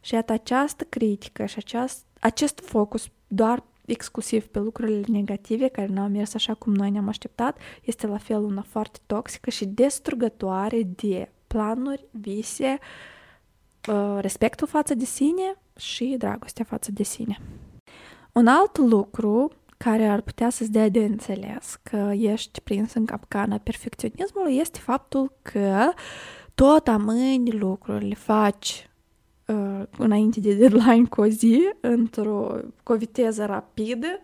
Și 0.00 0.14
iată 0.14 0.32
această 0.32 0.84
critică 0.84 1.44
și 1.44 1.54
aceast, 1.58 2.04
acest 2.20 2.60
focus 2.64 3.10
doar 3.28 3.64
exclusiv 3.84 4.46
pe 4.46 4.58
lucrurile 4.58 5.04
negative 5.06 5.68
care 5.68 5.86
nu 5.86 6.00
au 6.00 6.08
mers 6.08 6.34
așa 6.34 6.54
cum 6.54 6.74
noi 6.74 6.90
ne-am 6.90 7.08
așteptat, 7.08 7.58
este 7.84 8.06
la 8.06 8.18
fel 8.18 8.42
una 8.42 8.62
foarte 8.62 8.98
toxică 9.06 9.50
și 9.50 9.66
destrugătoare 9.66 10.82
de 10.82 11.28
planuri, 11.46 12.06
vise, 12.10 12.78
uh, 13.88 14.18
respectul 14.20 14.66
față 14.66 14.94
de 14.94 15.04
sine 15.04 15.56
și 15.76 16.14
dragostea 16.18 16.64
față 16.64 16.92
de 16.92 17.02
sine. 17.02 17.38
Un 18.32 18.46
alt 18.46 18.78
lucru 18.78 19.52
care 19.76 20.06
ar 20.06 20.20
putea 20.20 20.50
să-ți 20.50 20.70
dea 20.70 20.88
de 20.88 21.04
înțeles 21.04 21.78
că 21.82 22.12
ești 22.14 22.60
prins 22.60 22.94
în 22.94 23.04
capcana 23.04 23.58
perfecționismului 23.58 24.56
este 24.56 24.78
faptul 24.78 25.32
că 25.42 25.90
tot 26.54 26.88
amâni 26.88 27.52
lucrurile, 27.52 28.14
faci 28.14 28.87
uh, 29.48 29.82
înainte 29.98 30.40
de 30.40 30.54
deadline 30.54 31.04
cu 31.04 31.20
o 31.20 31.26
zi, 31.26 31.72
într-o 31.80 32.60
cu 32.82 32.92
o 32.92 32.96
viteză 32.96 33.44
rapidă, 33.44 34.20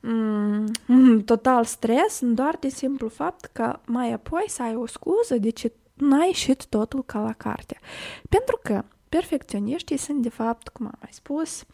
mm, 0.00 1.22
total 1.24 1.64
stres, 1.64 2.20
doar 2.22 2.56
de 2.60 2.68
simplu 2.68 3.08
fapt 3.08 3.44
că 3.44 3.78
mai 3.86 4.12
apoi 4.12 4.44
să 4.46 4.62
ai 4.62 4.74
o 4.74 4.86
scuză 4.86 5.38
de 5.38 5.50
ce 5.50 5.72
n-ai 5.94 6.26
ieșit 6.26 6.66
totul 6.66 7.04
ca 7.04 7.20
la 7.20 7.32
carte. 7.32 7.78
Pentru 8.28 8.58
că 8.62 8.84
perfecționiștii 9.08 9.96
sunt 9.96 10.22
de 10.22 10.28
fapt, 10.28 10.68
cum 10.68 10.86
am 10.86 10.98
mai 11.00 11.10
spus, 11.12 11.64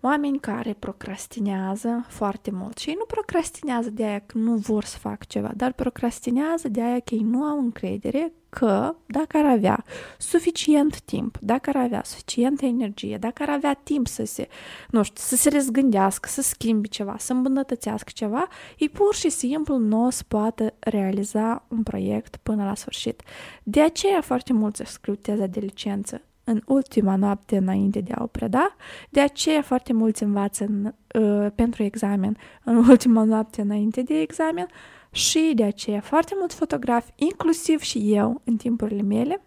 oameni 0.00 0.38
care 0.38 0.76
procrastinează 0.78 2.06
foarte 2.08 2.50
mult. 2.50 2.78
Și 2.78 2.88
ei 2.88 2.94
nu 2.98 3.04
procrastinează 3.04 3.90
de 3.90 4.04
aia 4.04 4.18
că 4.18 4.38
nu 4.38 4.54
vor 4.54 4.84
să 4.84 4.98
fac 4.98 5.26
ceva, 5.26 5.50
dar 5.56 5.72
procrastinează 5.72 6.68
de 6.68 6.82
aia 6.82 7.00
că 7.00 7.14
ei 7.14 7.22
nu 7.22 7.42
au 7.42 7.58
încredere 7.58 8.32
că 8.48 8.94
dacă 9.06 9.36
ar 9.36 9.44
avea 9.44 9.84
suficient 10.18 11.00
timp, 11.00 11.38
dacă 11.40 11.70
ar 11.70 11.76
avea 11.76 12.02
suficientă 12.04 12.64
energie, 12.64 13.16
dacă 13.16 13.42
ar 13.42 13.48
avea 13.48 13.74
timp 13.74 14.06
să 14.06 14.24
se, 14.24 14.48
nu 14.90 15.02
știu, 15.02 15.22
să 15.22 15.36
se 15.36 15.50
răzgândească, 15.50 16.28
să 16.28 16.42
schimbi 16.42 16.88
ceva, 16.88 17.16
să 17.18 17.32
îmbunătățească 17.32 18.10
ceva, 18.14 18.48
ei 18.78 18.88
pur 18.88 19.14
și 19.14 19.28
simplu 19.28 19.76
nu 19.76 20.04
o 20.04 20.10
să 20.10 20.22
poată 20.28 20.74
realiza 20.78 21.64
un 21.68 21.82
proiect 21.82 22.36
până 22.36 22.64
la 22.64 22.74
sfârșit. 22.74 23.22
De 23.62 23.80
aceea 23.80 24.20
foarte 24.20 24.52
mulți 24.52 24.82
scriu 24.84 25.14
teza 25.14 25.46
de 25.46 25.60
licență 25.60 26.22
în 26.44 26.62
ultima 26.66 27.16
noapte 27.16 27.56
înainte 27.56 28.00
de 28.00 28.12
a 28.14 28.22
o 28.22 28.26
preda, 28.26 28.76
de 29.10 29.20
aceea 29.20 29.62
foarte 29.62 29.92
mulți 29.92 30.22
învață 30.22 30.64
în, 30.64 30.92
uh, 31.22 31.50
pentru 31.54 31.82
examen 31.82 32.36
în 32.64 32.76
ultima 32.76 33.24
noapte 33.24 33.60
înainte 33.60 34.02
de 34.02 34.20
examen, 34.20 34.66
și 35.10 35.52
de 35.54 35.64
aceea 35.64 36.00
foarte 36.00 36.34
mulți 36.38 36.54
fotografi, 36.54 37.12
inclusiv 37.14 37.80
și 37.80 38.14
eu, 38.14 38.40
în 38.44 38.56
timpurile 38.56 39.02
mele, 39.02 39.42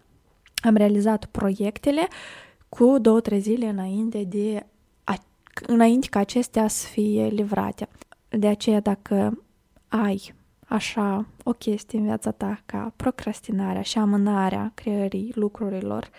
am 0.62 0.76
realizat 0.76 1.24
proiectele 1.24 2.08
cu 2.68 2.98
două, 2.98 3.20
trei 3.20 3.40
zile 3.40 3.66
înainte 3.66 4.24
de 4.24 4.66
a, 5.04 5.14
înainte 5.66 6.08
ca 6.10 6.18
acestea 6.18 6.68
să 6.68 6.86
fie 6.86 7.26
livrate. 7.26 7.88
De 8.28 8.46
aceea, 8.46 8.80
dacă 8.80 9.42
ai 9.88 10.34
așa 10.66 11.26
o 11.42 11.52
chestie 11.52 11.98
în 11.98 12.04
viața 12.04 12.30
ta 12.30 12.60
ca 12.66 12.92
procrastinarea 12.96 13.82
și 13.82 13.98
amânarea 13.98 14.72
creării 14.74 15.32
lucrurilor, 15.34 16.10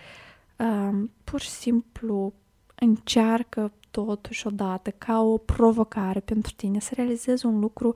um, 0.56 1.10
pur 1.24 1.40
și 1.40 1.50
simplu 1.50 2.32
încearcă 2.74 3.72
totuși 3.90 4.46
odată 4.46 4.90
ca 4.90 5.20
o 5.20 5.36
provocare 5.36 6.20
pentru 6.20 6.52
tine 6.56 6.80
să 6.80 6.92
realizezi 6.94 7.46
un 7.46 7.58
lucru 7.58 7.88
uh, 7.88 7.94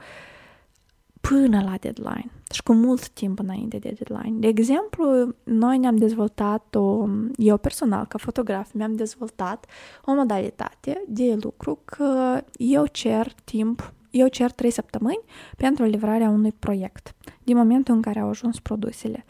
până 1.21 1.63
la 1.63 1.75
deadline 1.81 2.31
și 2.51 2.63
cu 2.63 2.73
mult 2.73 3.09
timp 3.09 3.39
înainte 3.39 3.79
de 3.79 3.97
deadline. 3.99 4.39
De 4.39 4.47
exemplu, 4.47 5.35
noi 5.45 5.79
ne-am 5.79 5.97
dezvoltat, 5.97 6.75
o, 6.75 7.07
eu 7.37 7.57
personal, 7.57 8.07
ca 8.07 8.19
fotograf, 8.19 8.73
mi-am 8.73 8.95
dezvoltat 8.95 9.67
o 10.05 10.15
modalitate 10.15 11.05
de 11.09 11.39
lucru 11.41 11.81
că 11.85 12.41
eu 12.57 12.87
cer 12.87 13.33
timp, 13.45 13.93
eu 14.11 14.29
cer 14.29 14.51
3 14.51 14.71
săptămâni 14.71 15.21
pentru 15.57 15.85
livrarea 15.85 16.29
unui 16.29 16.53
proiect, 16.53 17.15
din 17.45 17.57
momentul 17.57 17.95
în 17.95 18.01
care 18.03 18.21
au 18.21 18.29
ajuns 18.29 18.61
produsele. 18.61 19.25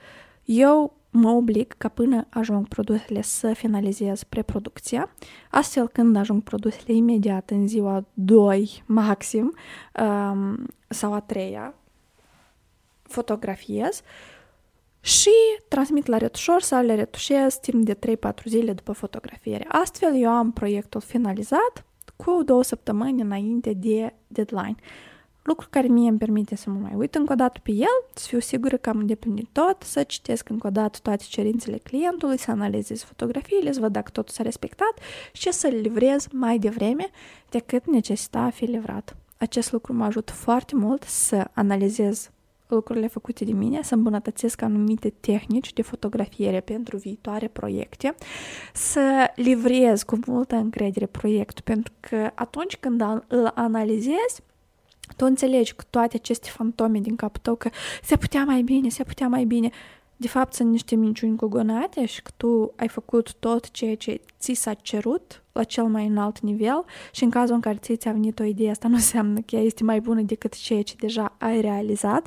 Eu 0.45 0.99
mă 1.11 1.31
oblig 1.31 1.75
ca 1.79 1.89
până 1.89 2.27
ajung 2.29 2.69
produsele 2.69 3.23
să 3.23 3.53
finalizez 3.53 4.23
preproducția, 4.23 5.11
astfel 5.51 5.89
când 5.89 6.17
ajung 6.17 6.43
produsele 6.43 6.97
imediat 6.97 7.51
în 7.51 7.69
ziua 7.69 8.05
2 8.15 8.83
maxim 8.87 9.55
um, 10.01 10.67
sau 10.89 11.13
a 11.13 11.21
treia, 11.21 11.75
fotografiez 13.09 14.03
și 15.01 15.31
transmit 15.69 16.07
la 16.07 16.17
retușor 16.17 16.61
să 16.61 16.77
le 16.77 16.95
retușez 16.95 17.55
timp 17.55 17.85
de 17.85 17.95
3-4 17.95 18.45
zile 18.45 18.73
după 18.73 18.93
fotografiere. 18.93 19.67
Astfel 19.69 20.23
eu 20.23 20.31
am 20.31 20.53
proiectul 20.53 21.01
finalizat 21.01 21.85
cu 22.17 22.43
două 22.45 22.63
săptămâni 22.63 23.21
înainte 23.21 23.73
de 23.73 24.15
deadline. 24.27 24.75
Lucru 25.43 25.67
care 25.71 25.87
mie 25.87 26.09
îmi 26.09 26.19
permite 26.19 26.57
să 26.57 26.71
mă 26.71 26.79
mai 26.79 26.93
uit 26.97 27.15
încă 27.15 27.33
o 27.33 27.37
dată 27.37 27.61
pe 27.63 27.71
el, 27.71 28.05
să 28.15 28.27
fiu 28.27 28.39
sigură 28.39 28.77
că 28.77 28.89
am 28.89 28.99
îndeplinit 28.99 29.49
tot, 29.53 29.83
să 29.83 30.03
citesc 30.03 30.49
încă 30.49 30.67
o 30.67 30.71
dată 30.71 30.99
toate 31.03 31.25
cerințele 31.29 31.79
clientului, 31.79 32.39
să 32.39 32.51
analizez 32.51 33.03
fotografiile, 33.03 33.73
să 33.73 33.81
văd 33.81 33.93
dacă 33.93 34.11
totul 34.11 34.35
s-a 34.35 34.43
respectat 34.43 34.99
și 35.33 35.53
să 35.53 35.67
le 35.67 35.77
livrez 35.77 36.27
mai 36.33 36.59
devreme 36.59 37.11
decât 37.49 37.87
necesita 37.87 38.39
a 38.39 38.51
fi 38.51 38.65
livrat. 38.65 39.17
Acest 39.37 39.73
lucru 39.73 39.93
mă 39.93 40.05
ajută 40.05 40.33
foarte 40.33 40.77
mult 40.77 41.03
să 41.03 41.47
analizez 41.53 42.31
lucrurile 42.69 43.07
făcute 43.07 43.45
de 43.45 43.53
mine, 43.53 43.83
să 43.83 43.95
îmbunătățesc 43.95 44.63
anumite 44.63 45.11
tehnici 45.21 45.73
de 45.73 45.83
fotografiere 45.83 46.61
pentru 46.61 46.97
viitoare 46.97 47.49
proiecte, 47.49 48.15
să 48.73 49.31
livrez 49.35 50.03
cu 50.03 50.19
multă 50.27 50.55
încredere 50.55 51.07
proiectul, 51.07 51.63
pentru 51.65 51.93
că 52.01 52.31
atunci 52.35 52.77
când 52.77 53.03
îl 53.27 53.53
analizezi, 53.55 54.43
tu 55.17 55.25
înțelegi 55.25 55.75
că 55.75 55.85
toate 55.91 56.17
aceste 56.17 56.49
fantome 56.51 56.99
din 56.99 57.17
capul 57.17 57.41
tău, 57.43 57.55
că 57.55 57.71
se 58.03 58.17
putea 58.17 58.45
mai 58.45 58.63
bine, 58.63 58.89
se 58.89 59.05
putea 59.05 59.29
mai 59.29 59.45
bine, 59.45 59.71
de 60.21 60.29
fapt 60.29 60.55
sunt 60.55 60.71
niște 60.71 60.95
minciuni 60.95 61.37
cugonate 61.37 62.07
și 62.07 62.23
că 62.23 62.31
tu 62.37 62.73
ai 62.77 62.89
făcut 62.89 63.35
tot 63.35 63.71
ceea 63.71 63.97
ce 63.97 64.21
ți 64.39 64.53
s-a 64.53 64.75
cerut 64.75 65.43
la 65.53 65.65
cel 65.65 65.85
mai 65.85 66.07
înalt 66.07 66.41
nivel 66.41 66.85
și 67.13 67.25
în 67.25 67.31
cazul 67.31 67.55
în 67.55 67.61
care 67.61 67.77
ți 67.77 67.97
ți-a 67.97 68.13
venit 68.13 68.39
o 68.39 68.45
idee, 68.45 68.71
asta 68.71 68.89
nu 68.89 68.95
înseamnă 68.95 69.41
că 69.41 69.57
ea 69.57 69.63
este 69.63 69.85
mai 69.85 70.01
bună 70.01 70.21
decât 70.21 70.57
ceea 70.57 70.83
ce 70.83 70.95
deja 70.99 71.35
ai 71.39 71.61
realizat. 71.61 72.27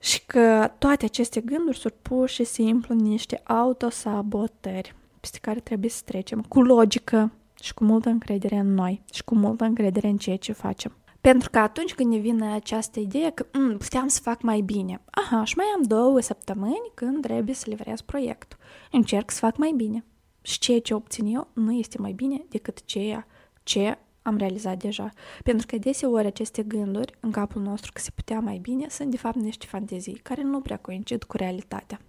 și 0.00 0.26
că 0.26 0.70
toate 0.78 1.04
aceste 1.04 1.40
gânduri 1.40 1.78
sunt 1.78 1.94
pur 2.02 2.28
și 2.28 2.44
simplu 2.44 2.94
niște 2.94 3.40
autosabotări 3.44 4.94
peste 5.20 5.38
care 5.40 5.60
trebuie 5.60 5.90
să 5.90 6.02
trecem 6.04 6.40
cu 6.48 6.62
logică 6.62 7.32
și 7.62 7.74
cu 7.74 7.84
multă 7.84 8.08
încredere 8.08 8.56
în 8.56 8.74
noi 8.74 9.02
și 9.12 9.24
cu 9.24 9.34
multă 9.34 9.64
încredere 9.64 10.08
în 10.08 10.16
ceea 10.16 10.36
ce 10.36 10.52
facem. 10.52 10.92
Pentru 11.28 11.50
că 11.50 11.58
atunci 11.58 11.94
când 11.94 12.12
ne 12.12 12.18
vine 12.18 12.52
această 12.52 13.00
idee 13.00 13.30
că 13.30 13.46
mm, 13.52 13.76
puteam 13.76 14.08
să 14.08 14.20
fac 14.22 14.42
mai 14.42 14.60
bine, 14.60 15.00
aha, 15.10 15.44
și 15.44 15.56
mai 15.56 15.66
am 15.76 15.82
două 15.82 16.20
săptămâni 16.20 16.90
când 16.94 17.22
trebuie 17.22 17.54
să 17.54 17.64
livrez 17.68 18.00
proiectul. 18.00 18.58
Încerc 18.90 19.30
să 19.30 19.38
fac 19.38 19.56
mai 19.56 19.72
bine. 19.76 20.04
Și 20.42 20.58
ceea 20.58 20.80
ce 20.80 20.94
obțin 20.94 21.26
eu 21.26 21.48
nu 21.52 21.72
este 21.72 21.98
mai 21.98 22.12
bine 22.12 22.44
decât 22.48 22.84
ceea 22.84 23.26
ce 23.62 23.98
am 24.22 24.36
realizat 24.36 24.78
deja. 24.78 25.10
Pentru 25.42 25.66
că 25.66 25.78
deseori 25.78 26.26
aceste 26.26 26.62
gânduri 26.62 27.14
în 27.20 27.30
capul 27.30 27.62
nostru 27.62 27.92
că 27.94 28.00
se 28.00 28.10
putea 28.14 28.40
mai 28.40 28.58
bine 28.58 28.86
sunt 28.88 29.10
de 29.10 29.16
fapt 29.16 29.36
niște 29.36 29.66
fantezii 29.66 30.20
care 30.22 30.42
nu 30.42 30.60
prea 30.60 30.76
coincid 30.76 31.24
cu 31.24 31.36
realitatea. 31.36 32.00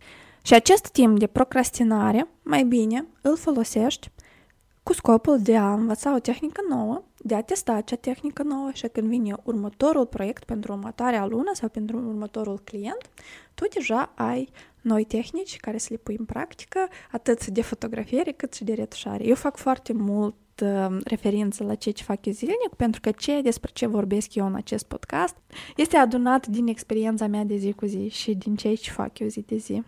Și 0.42 0.54
acest 0.54 0.88
timp 0.88 1.20
de 1.20 1.28
procrastinare, 1.28 2.28
mai 2.44 2.64
bine, 2.64 3.08
îl 3.22 3.38
folosești 3.38 4.12
cu 4.90 4.96
scopul 4.96 5.42
de 5.42 5.58
a 5.58 5.74
învăța 5.74 6.16
o 6.16 6.20
tehnică 6.20 6.62
nouă, 6.70 7.04
de 7.18 7.36
a 7.36 7.42
testa 7.42 7.74
acea 7.74 7.96
tehnică 7.96 8.44
nouă 8.44 8.70
și 8.74 8.88
când 8.88 9.08
vine 9.08 9.36
următorul 9.44 10.06
proiect 10.06 10.44
pentru 10.44 10.72
următoarea 10.72 11.26
lună 11.26 11.52
sau 11.54 11.70
pentru 11.70 11.98
următorul 11.98 12.60
client, 12.64 13.10
tu 13.54 13.66
deja 13.74 14.12
ai 14.16 14.50
noi 14.82 15.06
tehnici 15.06 15.58
care 15.58 15.78
să 15.78 15.88
le 15.92 15.98
pui 15.98 16.16
în 16.20 16.26
practică, 16.26 16.88
atât 17.12 17.48
de 17.48 17.62
fotografiere 17.62 18.32
cât 18.32 18.54
și 18.54 18.64
de 18.64 18.74
retușare. 18.74 19.26
Eu 19.26 19.36
fac 19.36 19.58
foarte 19.58 19.94
mult 19.94 20.36
uh, 20.62 20.98
referință 21.04 21.64
la 21.64 21.76
ceea 21.76 21.94
ce 21.94 22.04
fac 22.04 22.26
eu 22.26 22.34
zilnic, 22.34 22.74
pentru 22.78 23.02
că 23.02 23.12
ceea 23.12 23.42
despre 23.42 23.72
ce 23.74 23.86
vorbesc 23.86 24.36
eu 24.36 24.46
în 24.46 24.56
acest 24.56 24.86
podcast 24.86 25.36
este 25.76 25.98
adunat 25.98 26.48
din 26.48 26.68
experiența 26.68 27.28
mea 27.28 27.44
de 27.44 27.56
zi 27.56 27.72
cu 27.72 27.86
zi 27.86 28.08
și 28.08 28.36
din 28.36 28.56
ceea 28.56 28.76
ce 28.76 28.92
fac 28.92 29.20
eu 29.20 29.28
zi 29.28 29.42
de 29.48 29.58
zi. 29.58 29.84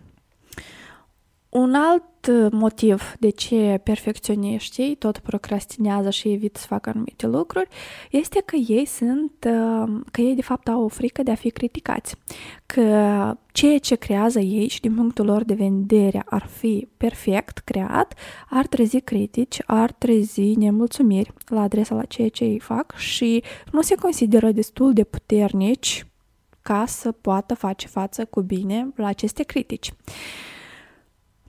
Un 1.52 1.74
alt 1.74 2.28
uh, 2.30 2.52
motiv 2.52 3.14
de 3.20 3.30
ce 3.30 3.80
perfecționiștii 3.84 4.96
tot 4.96 5.18
procrastinează 5.18 6.10
și 6.10 6.32
evită 6.32 6.60
să 6.60 6.66
facă 6.68 6.90
anumite 6.90 7.28
lucruri 7.28 7.68
este 8.12 8.42
că 8.46 8.56
ei 8.56 8.86
sunt, 8.86 9.32
uh, 9.48 10.02
că 10.12 10.22
ei 10.22 10.36
de 10.36 10.42
fapt 10.42 10.68
au 10.68 10.84
o 10.84 10.88
frică 10.88 11.24
de 11.24 11.32
a 11.32 11.36
fi 11.36 11.50
criticați, 11.50 12.16
că 12.66 12.82
ceea 13.52 13.78
ce 13.78 13.96
creează 13.96 14.40
ei 14.40 14.68
și 14.68 14.82
din 14.82 14.96
punctul 14.96 15.26
lor 15.26 15.44
de 15.44 15.54
vedere 15.54 16.24
ar 16.26 16.48
fi 16.48 16.88
perfect 16.98 17.58
creat, 17.58 18.14
ar 18.50 18.68
trezi 18.68 19.00
critici, 19.02 19.62
ar 19.66 19.92
trezi 19.92 20.56
nemulțumiri 20.56 21.34
la 21.48 21.62
adresa 21.62 21.96
la 21.96 22.06
ceea 22.06 22.30
ce 22.30 22.44
ei 22.44 22.60
fac 22.60 22.96
și 22.96 23.44
nu 23.72 23.82
se 23.82 23.96
consideră 23.96 24.52
destul 24.52 24.94
de 24.94 25.04
puternici 25.04 26.06
ca 26.62 26.86
să 26.88 27.12
poată 27.12 27.56
face 27.56 27.88
față 27.88 28.26
cu 28.26 28.42
bine 28.42 28.88
la 28.96 29.08
aceste 29.08 29.44
critici. 29.44 29.94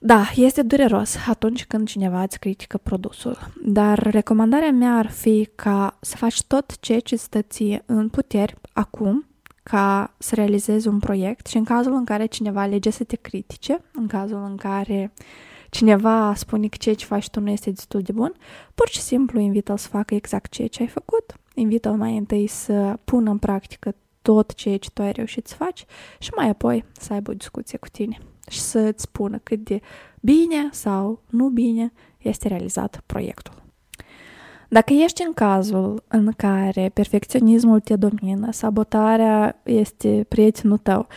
Da, 0.05 0.23
este 0.35 0.61
dureros 0.61 1.15
atunci 1.27 1.65
când 1.65 1.87
cineva 1.87 2.21
îți 2.21 2.39
critică 2.39 2.77
produsul, 2.77 3.37
dar 3.65 3.99
recomandarea 3.99 4.71
mea 4.71 4.97
ar 4.97 5.09
fi 5.09 5.49
ca 5.55 5.97
să 6.01 6.15
faci 6.15 6.43
tot 6.43 6.79
ce 6.79 6.99
ce 6.99 7.15
stă 7.15 7.41
ție 7.41 7.83
în 7.85 8.09
puteri 8.09 8.55
acum 8.73 9.25
ca 9.63 10.13
să 10.17 10.35
realizezi 10.35 10.87
un 10.87 10.99
proiect 10.99 11.47
și 11.47 11.57
în 11.57 11.63
cazul 11.63 11.93
în 11.93 12.03
care 12.03 12.25
cineva 12.25 12.61
alege 12.61 12.89
să 12.89 13.03
te 13.03 13.15
critique, 13.15 13.81
în 13.93 14.07
cazul 14.07 14.43
în 14.49 14.55
care 14.55 15.13
cineva 15.69 16.33
spune 16.35 16.67
că 16.67 16.77
ceea 16.79 16.95
ce 16.95 17.05
faci 17.05 17.29
tu 17.29 17.39
nu 17.39 17.49
este 17.49 17.71
destul 17.71 18.01
de 18.01 18.11
bun, 18.11 18.33
pur 18.75 18.87
și 18.89 19.01
simplu 19.01 19.39
invită-l 19.39 19.77
să 19.77 19.87
facă 19.87 20.15
exact 20.15 20.51
ceea 20.51 20.67
ce 20.67 20.81
ai 20.81 20.87
făcut, 20.87 21.35
invită-l 21.53 21.95
mai 21.95 22.17
întâi 22.17 22.47
să 22.47 22.99
pună 23.03 23.29
în 23.29 23.37
practică 23.37 23.95
tot 24.21 24.53
ceea 24.53 24.77
ce 24.77 24.89
tu 24.89 25.01
ai 25.01 25.11
reușit 25.11 25.47
să 25.47 25.55
faci 25.55 25.85
și 26.19 26.29
mai 26.35 26.49
apoi 26.49 26.85
să 26.91 27.13
aibă 27.13 27.31
o 27.31 27.33
discuție 27.33 27.77
cu 27.77 27.87
tine 27.87 28.17
și 28.49 28.59
să-ți 28.59 29.03
spună 29.03 29.37
cât 29.43 29.63
de 29.63 29.79
bine 30.19 30.69
sau 30.71 31.21
nu 31.29 31.49
bine 31.49 31.93
este 32.17 32.47
realizat 32.47 33.03
proiectul. 33.05 33.61
Dacă 34.69 34.93
ești 34.93 35.23
în 35.25 35.33
cazul 35.33 36.03
în 36.07 36.31
care 36.37 36.91
perfecționismul 36.93 37.79
te 37.79 37.95
domină, 37.95 38.51
sabotarea 38.51 39.61
este 39.63 40.25
prietenul 40.27 40.77
tău 40.77 41.07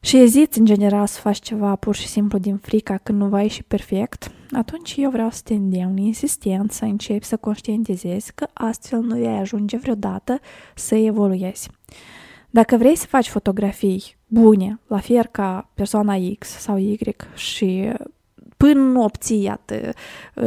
și 0.00 0.16
eziți 0.16 0.58
în 0.58 0.64
general 0.64 1.06
să 1.06 1.20
faci 1.20 1.40
ceva 1.40 1.76
pur 1.76 1.94
și 1.94 2.06
simplu 2.06 2.38
din 2.38 2.56
frica 2.56 2.96
că 2.96 3.12
nu 3.12 3.28
va 3.28 3.42
ieși 3.42 3.62
perfect, 3.62 4.30
atunci 4.50 4.94
eu 4.96 5.10
vreau 5.10 5.30
să 5.30 5.40
te 5.44 5.54
îndemn 5.54 5.96
insistent 5.96 6.72
să 6.72 6.84
începi 6.84 7.24
să 7.24 7.36
conștientizezi 7.36 8.32
că 8.34 8.46
astfel 8.52 9.00
nu 9.00 9.16
vei 9.16 9.36
ajunge 9.36 9.76
vreodată 9.76 10.38
să 10.74 10.94
evoluezi. 10.94 11.70
Dacă 12.50 12.76
vrei 12.76 12.96
să 12.96 13.06
faci 13.06 13.28
fotografii 13.28 14.02
bune, 14.34 14.80
la 14.86 14.98
fel 14.98 15.26
ca 15.30 15.70
persoana 15.74 16.14
X 16.38 16.48
sau 16.48 16.76
Y 16.76 16.98
și 17.34 17.92
până 18.56 18.80
nu 18.80 19.02
obții, 19.02 19.42
iată, 19.42 19.92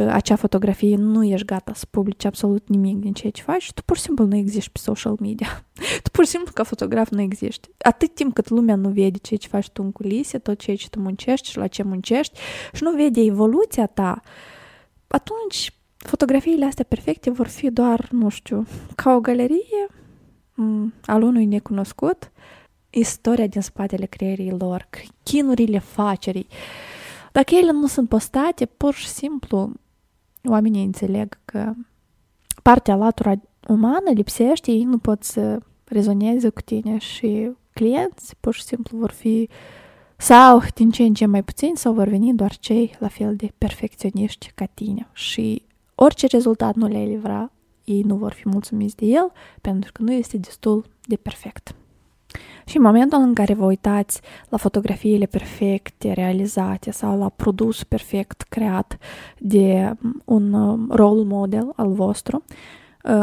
acea 0.08 0.36
fotografie, 0.36 0.96
nu 0.96 1.24
ești 1.24 1.46
gata 1.46 1.72
să 1.74 1.84
publici 1.90 2.24
absolut 2.24 2.68
nimic 2.68 2.96
din 2.96 3.12
ceea 3.12 3.32
ce 3.32 3.42
faci, 3.42 3.72
tu 3.72 3.82
pur 3.82 3.96
și 3.96 4.02
simplu 4.02 4.24
nu 4.24 4.36
existi 4.36 4.70
pe 4.70 4.78
social 4.78 5.16
media. 5.20 5.64
tu 6.02 6.10
pur 6.10 6.24
și 6.24 6.30
simplu 6.30 6.52
ca 6.54 6.62
fotograf 6.62 7.08
nu 7.08 7.20
existi. 7.20 7.68
Atât 7.78 8.14
timp 8.14 8.34
cât 8.34 8.48
lumea 8.48 8.74
nu 8.74 8.88
vede 8.88 9.18
ceea 9.18 9.38
ce 9.38 9.48
faci 9.48 9.70
tu 9.70 9.82
în 9.82 9.92
culise, 9.92 10.38
tot 10.38 10.58
ceea 10.58 10.76
ce 10.76 10.88
tu 10.88 11.00
muncești 11.00 11.50
și 11.50 11.58
la 11.58 11.66
ce 11.66 11.82
muncești 11.82 12.38
și 12.72 12.82
nu 12.82 12.90
vede 12.90 13.20
evoluția 13.20 13.86
ta, 13.86 14.20
atunci 15.06 15.72
fotografiile 15.96 16.64
astea 16.64 16.84
perfecte 16.88 17.30
vor 17.30 17.46
fi 17.46 17.70
doar, 17.70 18.08
nu 18.10 18.28
știu, 18.28 18.66
ca 18.94 19.14
o 19.14 19.20
galerie 19.20 19.86
al 21.06 21.22
unui 21.22 21.44
necunoscut, 21.44 22.30
istoria 22.90 23.46
din 23.46 23.60
spatele 23.60 24.06
creierii 24.06 24.50
lor, 24.58 24.88
chinurile 25.22 25.78
facerii. 25.78 26.46
Dacă 27.32 27.54
ele 27.54 27.72
nu 27.72 27.86
sunt 27.86 28.08
postate, 28.08 28.66
pur 28.66 28.94
și 28.94 29.08
simplu 29.08 29.72
oamenii 30.44 30.84
înțeleg 30.84 31.38
că 31.44 31.72
partea 32.62 32.96
latura 32.96 33.34
umană 33.68 34.10
lipsește, 34.14 34.70
ei 34.70 34.82
nu 34.82 34.98
pot 34.98 35.22
să 35.22 35.60
rezoneze 35.84 36.48
cu 36.48 36.60
tine 36.60 36.98
și 36.98 37.50
clienți 37.72 38.36
pur 38.40 38.54
și 38.54 38.62
simplu 38.62 38.98
vor 38.98 39.10
fi 39.10 39.48
sau 40.16 40.62
din 40.74 40.90
ce 40.90 41.02
în 41.02 41.14
ce 41.14 41.26
mai 41.26 41.42
puțin 41.42 41.74
sau 41.74 41.92
vor 41.92 42.08
veni 42.08 42.34
doar 42.34 42.56
cei 42.56 42.96
la 42.98 43.08
fel 43.08 43.36
de 43.36 43.52
perfecționiști 43.58 44.50
ca 44.54 44.64
tine 44.64 45.08
și 45.12 45.62
orice 45.94 46.26
rezultat 46.26 46.74
nu 46.74 46.86
le 46.86 47.04
livra, 47.04 47.52
ei 47.84 48.02
nu 48.02 48.16
vor 48.16 48.32
fi 48.32 48.48
mulțumiți 48.48 48.96
de 48.96 49.06
el 49.06 49.32
pentru 49.60 49.92
că 49.92 50.02
nu 50.02 50.12
este 50.12 50.36
destul 50.36 50.84
de 51.06 51.16
perfect. 51.16 51.74
Și 52.64 52.76
în 52.76 52.82
momentul 52.82 53.18
în 53.20 53.34
care 53.34 53.54
vă 53.54 53.64
uitați 53.64 54.20
la 54.48 54.56
fotografiile 54.56 55.26
perfecte 55.26 56.12
realizate 56.12 56.90
sau 56.90 57.18
la 57.18 57.28
produs 57.28 57.84
perfect 57.84 58.42
creat 58.42 58.98
de 59.38 59.92
un 60.24 60.52
role 60.90 61.24
model 61.24 61.72
al 61.76 61.92
vostru, 61.92 62.44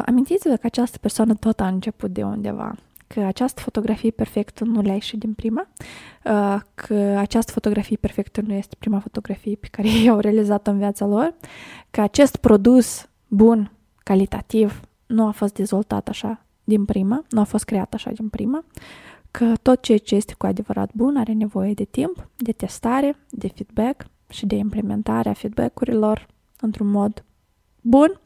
amintiți-vă 0.05 0.55
că 0.55 0.65
această 0.65 0.97
persoană 0.97 1.33
tot 1.33 1.59
a 1.59 1.67
început 1.67 2.11
de 2.11 2.23
undeva 2.23 2.75
că 3.07 3.19
această 3.19 3.61
fotografie 3.61 4.11
perfectă 4.11 4.63
nu 4.63 4.81
le-a 4.81 4.93
ieșit 4.93 5.19
din 5.19 5.33
prima, 5.33 5.67
că 6.75 6.93
această 7.17 7.51
fotografie 7.51 7.97
perfectă 7.97 8.41
nu 8.41 8.53
este 8.53 8.75
prima 8.79 8.99
fotografie 8.99 9.55
pe 9.55 9.67
care 9.71 9.87
ei 9.87 10.09
au 10.09 10.19
realizat-o 10.19 10.71
în 10.71 10.77
viața 10.77 11.05
lor, 11.05 11.33
că 11.91 12.01
acest 12.01 12.35
produs 12.35 13.09
bun 13.27 13.71
calitativ 14.03 14.79
nu 15.05 15.27
a 15.27 15.31
fost 15.31 15.53
dezvoltat 15.53 16.07
așa 16.07 16.44
din 16.65 16.85
prima, 16.85 17.23
nu 17.29 17.39
a 17.39 17.43
fost 17.43 17.63
creat 17.63 17.93
așa 17.93 18.11
din 18.11 18.29
prima, 18.29 18.65
că 19.31 19.53
tot 19.61 19.81
ceea 19.81 19.97
ce 19.97 20.15
este 20.15 20.33
cu 20.37 20.45
adevărat 20.45 20.89
bun 20.93 21.17
are 21.17 21.33
nevoie 21.33 21.73
de 21.73 21.83
timp, 21.83 22.29
de 22.35 22.51
testare, 22.51 23.15
de 23.29 23.47
feedback 23.47 24.05
și 24.29 24.45
de 24.45 24.55
implementarea 24.55 25.33
feedback-urilor 25.33 26.27
într-un 26.59 26.87
mod 26.87 27.23
bun 27.81 28.19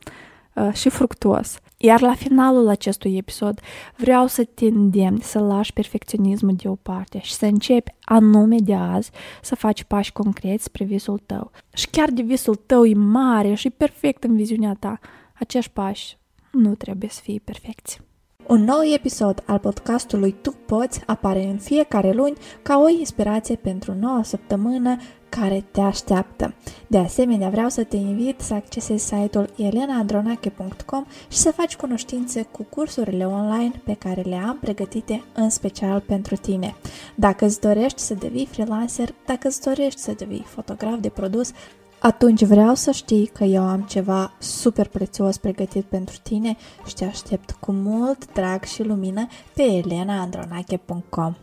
uh, 0.55 0.73
și 0.73 0.89
fructuos. 0.89 1.59
Iar 1.77 2.01
la 2.01 2.13
finalul 2.13 2.67
acestui 2.67 3.17
episod 3.17 3.59
vreau 3.95 4.27
să 4.27 4.43
te 4.43 4.65
îndemn 4.65 5.19
să 5.21 5.39
lași 5.39 5.73
perfecționismul 5.73 6.55
deoparte 6.55 7.19
și 7.19 7.33
să 7.33 7.45
începi 7.45 7.91
anume 8.01 8.57
de 8.59 8.75
azi 8.75 9.11
să 9.41 9.55
faci 9.55 9.83
pași 9.83 10.11
concreți 10.11 10.63
spre 10.63 10.83
visul 10.83 11.21
tău. 11.25 11.51
Și 11.73 11.87
chiar 11.89 12.09
de 12.09 12.21
visul 12.21 12.55
tău 12.55 12.85
e 12.85 12.93
mare 12.93 13.53
și 13.53 13.69
perfect 13.69 14.23
în 14.23 14.35
viziunea 14.35 14.75
ta, 14.79 14.99
acești 15.33 15.71
pași 15.71 16.17
nu 16.51 16.75
trebuie 16.75 17.09
să 17.09 17.21
fie 17.23 17.41
perfecți. 17.43 18.08
Un 18.49 18.63
nou 18.63 18.81
episod 18.93 19.43
al 19.45 19.57
podcastului 19.57 20.35
Tu 20.41 20.51
Poți 20.65 21.01
apare 21.05 21.43
în 21.43 21.57
fiecare 21.57 22.11
luni 22.11 22.37
ca 22.61 22.77
o 22.77 22.89
inspirație 22.89 23.55
pentru 23.55 23.93
noua 23.99 24.23
săptămână 24.23 24.97
care 25.29 25.65
te 25.71 25.81
așteaptă. 25.81 26.53
De 26.87 26.97
asemenea, 26.97 27.49
vreau 27.49 27.69
să 27.69 27.83
te 27.83 27.95
invit 27.95 28.39
să 28.41 28.53
accesezi 28.53 29.05
site-ul 29.05 29.49
elenaandronache.com 29.55 31.05
și 31.27 31.37
să 31.37 31.51
faci 31.51 31.75
cunoștințe 31.75 32.41
cu 32.51 32.63
cursurile 32.63 33.25
online 33.25 33.81
pe 33.83 33.93
care 33.93 34.21
le 34.21 34.35
am 34.35 34.57
pregătite 34.61 35.23
în 35.33 35.49
special 35.49 35.99
pentru 35.99 36.35
tine. 36.35 36.75
Dacă 37.15 37.45
îți 37.45 37.59
dorești 37.59 37.99
să 37.99 38.13
devii 38.13 38.45
freelancer, 38.51 39.13
dacă 39.25 39.47
îți 39.47 39.61
dorești 39.61 39.99
să 39.99 40.13
devii 40.17 40.45
fotograf 40.47 40.99
de 40.99 41.09
produs, 41.09 41.51
atunci 41.99 42.43
vreau 42.43 42.75
să 42.75 42.91
știi 42.91 43.25
că 43.25 43.43
eu 43.43 43.63
am 43.63 43.81
ceva 43.81 44.31
super 44.39 44.87
prețios 44.87 45.37
pregătit 45.37 45.85
pentru 45.85 46.15
tine 46.23 46.57
și 46.85 46.93
te 46.93 47.05
aștept 47.05 47.51
cu 47.51 47.71
mult 47.71 48.33
drag 48.33 48.63
și 48.63 48.83
lumină 48.83 49.27
pe 49.53 49.63
elenaandronache.com 49.63 51.35